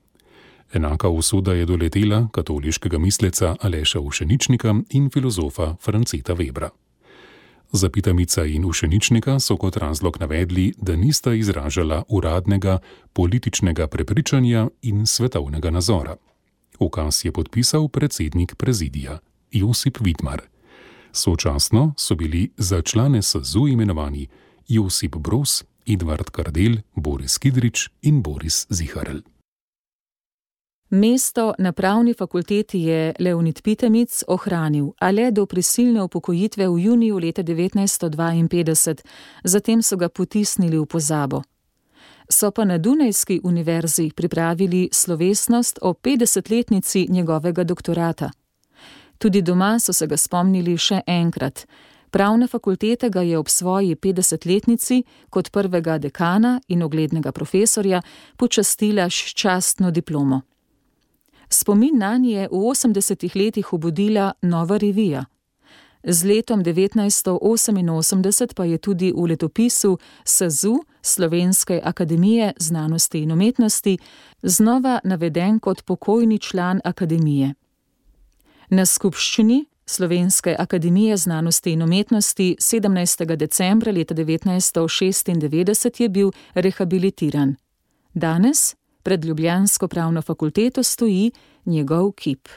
Enaka 0.72 1.08
usoda 1.08 1.52
je 1.52 1.66
doletela 1.66 2.28
katoliškega 2.32 2.98
misleca 2.98 3.56
Aleša 3.60 4.00
Ušeničnika 4.00 4.74
in 4.90 5.10
filozofa 5.10 5.76
Franceta 5.80 6.34
Webra. 6.34 6.68
Za 7.72 7.88
Pitamica 7.88 8.44
in 8.44 8.64
Ušeničnika 8.64 9.40
so 9.40 9.56
kot 9.56 9.76
razlog 9.76 10.16
navedli, 10.20 10.74
da 10.76 10.96
nista 10.96 11.34
izražala 11.34 12.02
uradnega 12.08 12.78
političnega 13.12 13.86
prepričanja 13.86 14.68
in 14.82 15.06
svetovnega 15.06 15.70
nazora. 15.70 16.16
Ukaz 16.78 17.24
je 17.24 17.32
podpisal 17.32 17.88
predsednik 17.88 18.54
prezidija 18.54 19.18
Josip 19.52 19.98
Vidmar. 20.00 20.42
Sočasno 21.12 21.94
so 21.98 22.14
bili 22.14 22.50
za 22.56 22.82
člane 22.82 23.22
SZU 23.22 23.68
imenovani 23.68 24.26
Josip 24.72 25.16
Bros, 25.16 25.64
Edvard 25.86 26.30
Kardel, 26.30 26.80
Boris 26.96 27.38
Kidrič 27.38 27.90
in 28.00 28.22
Boris 28.22 28.66
Ziharl. 28.70 29.18
Mesto 30.88 31.54
na 31.58 31.72
pravni 31.72 32.14
fakulteti 32.14 32.78
je 32.78 33.14
Leonid 33.18 33.62
Pitemic 33.62 34.24
ohranil, 34.28 34.92
a 35.00 35.10
le 35.10 35.30
do 35.30 35.46
prisilne 35.46 36.02
upokojitve 36.02 36.68
v 36.68 36.78
juniju 36.84 37.18
leta 37.18 37.42
1952, 37.42 39.02
zatem 39.44 39.82
so 39.82 39.96
ga 39.96 40.08
potisnili 40.08 40.78
v 40.78 40.86
pozabo. 40.86 41.42
So 42.28 42.50
pa 42.50 42.64
na 42.64 42.78
Dunajski 42.78 43.40
univerzi 43.44 44.10
pripravili 44.16 44.88
slovesnost 44.92 45.78
o 45.82 45.92
50-letnici 45.92 47.06
njegovega 47.08 47.64
doktorata. 47.64 48.30
Tudi 49.18 49.42
doma 49.42 49.78
so 49.78 49.92
se 49.92 50.06
ga 50.06 50.16
spomnili 50.16 50.78
še 50.78 51.00
enkrat. 51.06 51.66
Pravna 52.12 52.46
fakulteta 52.46 53.08
ga 53.08 53.22
je 53.22 53.38
ob 53.38 53.48
svoji 53.48 53.94
50-letnici 53.96 55.02
kot 55.30 55.50
prvega 55.50 55.98
dekana 55.98 56.60
in 56.68 56.82
oglednega 56.82 57.32
profesorja 57.32 58.02
počastila 58.36 59.10
s 59.10 59.32
častno 59.34 59.90
diplomo. 59.90 60.40
Spomin 61.48 61.98
na 61.98 62.16
nje 62.16 62.32
je 62.32 62.48
v 62.48 62.50
80-ih 62.52 63.36
letih 63.36 63.72
obudila 63.72 64.32
nova 64.42 64.76
revija. 64.76 65.24
Z 66.04 66.24
letom 66.24 66.64
1988 66.64 68.54
pa 68.54 68.64
je 68.64 68.78
tudi 68.78 69.12
v 69.16 69.26
letopisu 69.26 69.98
SZU 70.24 70.84
Slovenske 71.02 71.80
akademije 71.84 72.52
znanosti 72.58 73.22
in 73.22 73.32
umetnosti 73.32 73.98
znova 74.42 75.00
naveden 75.04 75.58
kot 75.58 75.84
pokojni 75.84 76.38
član 76.38 76.80
akademije. 76.84 77.54
Na 78.68 78.86
skupščini 78.86 79.64
Slovenske 79.86 80.56
akademije 80.58 81.16
znanosti 81.16 81.72
in 81.72 81.82
umetnosti 81.82 82.56
17. 82.60 83.36
decembra 83.36 83.92
leta 83.92 84.14
1996 84.14 86.02
je 86.02 86.08
bil 86.08 86.30
rehabilitiran. 86.54 87.54
Danes 88.14 88.76
pred 89.02 89.24
Ljubljansko 89.24 89.88
pravno 89.88 90.22
fakulteto 90.22 90.82
stoji 90.82 91.30
njegov 91.64 92.12
kip. 92.12 92.48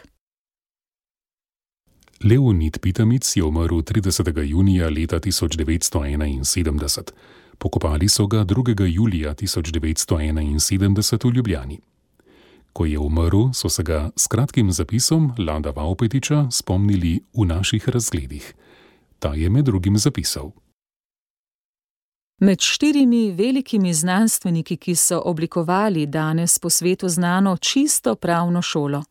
Leonid 2.23 2.79
Pitamic 2.79 3.37
je 3.37 3.43
umrl 3.43 3.75
30. 3.75 4.41
junija 4.41 4.89
leta 4.89 5.19
1971. 5.19 7.11
Pokopali 7.57 8.09
so 8.09 8.27
ga 8.27 8.45
2. 8.45 8.85
julija 8.93 9.33
1971 9.33 11.27
v 11.27 11.35
Ljubljani. 11.35 11.79
Ko 12.75 12.85
je 12.85 12.99
umrl, 12.99 13.53
so 13.53 13.69
se 13.69 13.83
ga 13.83 14.09
s 14.15 14.27
kratkim 14.27 14.71
zapisom 14.71 15.31
Landa 15.37 15.71
Vaupetiča 15.71 16.47
spomnili 16.51 17.21
v 17.33 17.45
naših 17.45 17.89
razgledih. 17.89 18.53
Ta 19.19 19.33
je 19.33 19.49
med 19.49 19.65
drugim 19.65 19.97
zapisal. 19.97 20.51
Med 22.41 22.59
štirimi 22.61 23.31
velikimi 23.31 23.93
znanstveniki, 23.93 24.77
ki 24.77 24.95
so 24.95 25.21
oblikovali 25.25 26.05
danes 26.05 26.59
po 26.59 26.69
svetu 26.69 27.09
znano 27.09 27.57
čisto 27.57 28.15
pravno 28.15 28.61
šolo. 28.61 29.03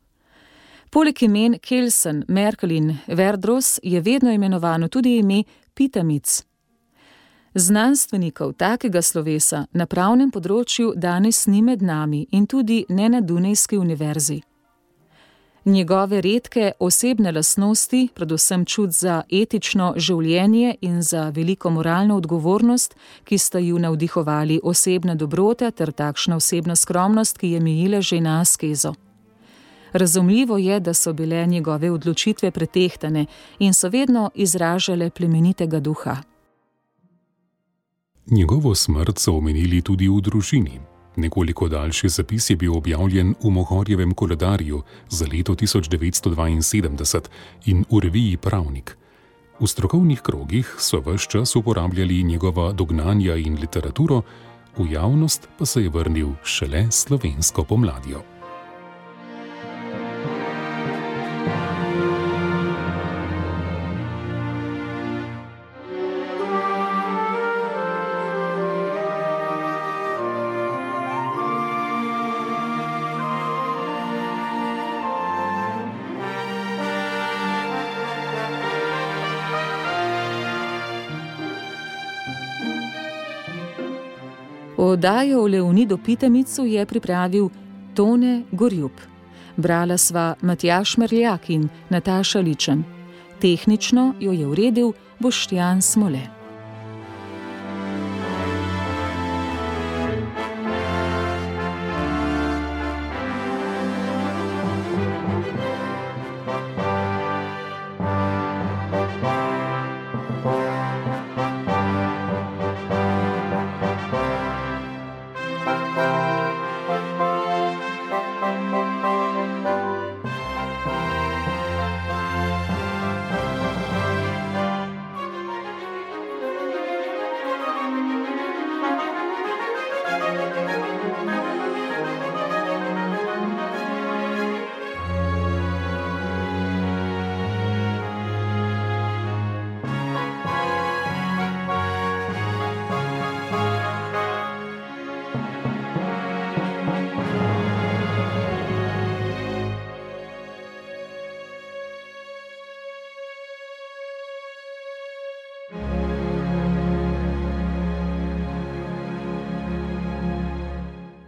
Poleg 0.89 1.23
imen 1.23 1.57
Kelsen, 1.59 2.23
Merkel 2.27 2.71
in 2.71 2.97
Verdros 3.07 3.79
je 3.83 4.01
vedno 4.01 4.31
imenovano 4.31 4.87
tudi 4.87 5.17
ime 5.17 5.43
Pitamic. 5.73 6.43
Znanstvenikov 7.57 8.53
takega 8.53 8.99
slovesa 9.01 9.61
na 9.71 9.85
pravnem 9.87 10.27
področju 10.27 10.89
danes 10.99 11.45
ni 11.47 11.61
med 11.63 11.79
nami 11.79 12.25
in 12.35 12.49
tudi 12.51 12.81
ne 12.89 13.07
na 13.09 13.21
Dunajski 13.23 13.77
univerzi. 13.79 14.41
Njegove 15.65 16.19
redke 16.21 16.73
osebne 16.79 17.31
lastnosti, 17.31 18.09
predvsem 18.13 18.65
čut 18.65 18.91
za 18.91 19.21
etično 19.31 19.93
življenje 19.95 20.75
in 20.81 20.99
za 21.01 21.29
veliko 21.29 21.71
moralno 21.71 22.19
odgovornost, 22.19 22.93
ki 23.23 23.37
sta 23.37 23.63
ju 23.63 23.79
navdihovali 23.79 24.59
osebna 24.63 25.15
dobrota 25.15 25.71
ter 25.71 25.95
takšna 25.95 26.35
osebna 26.35 26.75
skromnost, 26.75 27.39
ki 27.39 27.55
je 27.55 27.63
mejila 27.63 28.01
že 28.01 28.19
na 28.19 28.41
askezo. 28.41 28.93
Razumljivo 29.93 30.57
je, 30.57 30.79
da 30.79 30.93
so 30.93 31.13
bile 31.13 31.45
njegove 31.47 31.91
odločitve 31.91 32.51
pretehtane 32.51 33.25
in 33.59 33.73
so 33.73 33.89
vedno 33.89 34.29
izražale 34.35 35.09
plemenitega 35.09 35.79
duha. 35.79 36.34
Njegovo 38.31 38.75
smrt 38.75 39.19
so 39.19 39.35
omenili 39.37 39.81
tudi 39.81 40.07
v 40.09 40.21
družini. 40.21 40.79
Nekoliko 41.15 41.67
daljši 41.69 42.09
zapis 42.09 42.49
je 42.49 42.55
bil 42.55 42.77
objavljen 42.77 43.35
v 43.43 43.49
Mohorjevem 43.49 44.13
koledarju 44.13 44.81
za 45.09 45.25
leto 45.33 45.53
1972 45.53 47.21
in 47.65 47.85
v 47.91 47.99
reviji 47.99 48.37
Pravnik. 48.37 48.97
V 49.59 49.67
strokovnih 49.67 50.21
krogih 50.21 50.75
so 50.79 51.03
vse 51.05 51.27
čas 51.29 51.55
uporabljali 51.55 52.23
njegova 52.23 52.71
dognanja 52.71 53.35
in 53.35 53.59
literaturo, 53.61 54.21
v 54.77 54.91
javnost 54.91 55.47
pa 55.57 55.65
se 55.65 55.83
je 55.83 55.89
vrnil 55.89 56.33
šele 56.43 56.87
slovensko 56.91 57.63
pomladjo. 57.63 58.34
Oddajo 84.95 85.41
o 85.41 85.47
Leonidu 85.47 85.97
Pitemicu 85.97 86.65
je 86.65 86.85
pripravil 86.85 87.49
Tone 87.95 88.43
Gorjub. 88.51 88.91
Brala 89.57 89.97
sva 89.97 90.35
Matjaš 90.41 90.97
Merljak 90.97 91.49
in 91.49 91.67
Nataša 91.89 92.39
Ličen. 92.39 92.83
Tehnično 93.41 94.13
jo 94.19 94.31
je 94.31 94.47
uredil 94.47 94.93
Boštjan 95.19 95.81
Smole. 95.81 96.34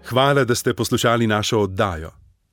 Hvala, 0.10 0.44
da 0.44 0.56
ste 0.56 0.74
poslušali 0.74 1.28
našo 1.28 1.60
oddajo. 1.60 2.12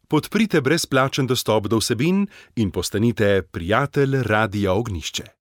Podprite 0.08 0.60
brezplačen 0.60 1.26
dostop 1.26 1.66
do 1.66 1.78
vsebin 1.78 2.26
in 2.56 2.70
postanite 2.70 3.42
prijatelj 3.42 4.22
Radia 4.22 4.72
Ognišče. 4.72 5.34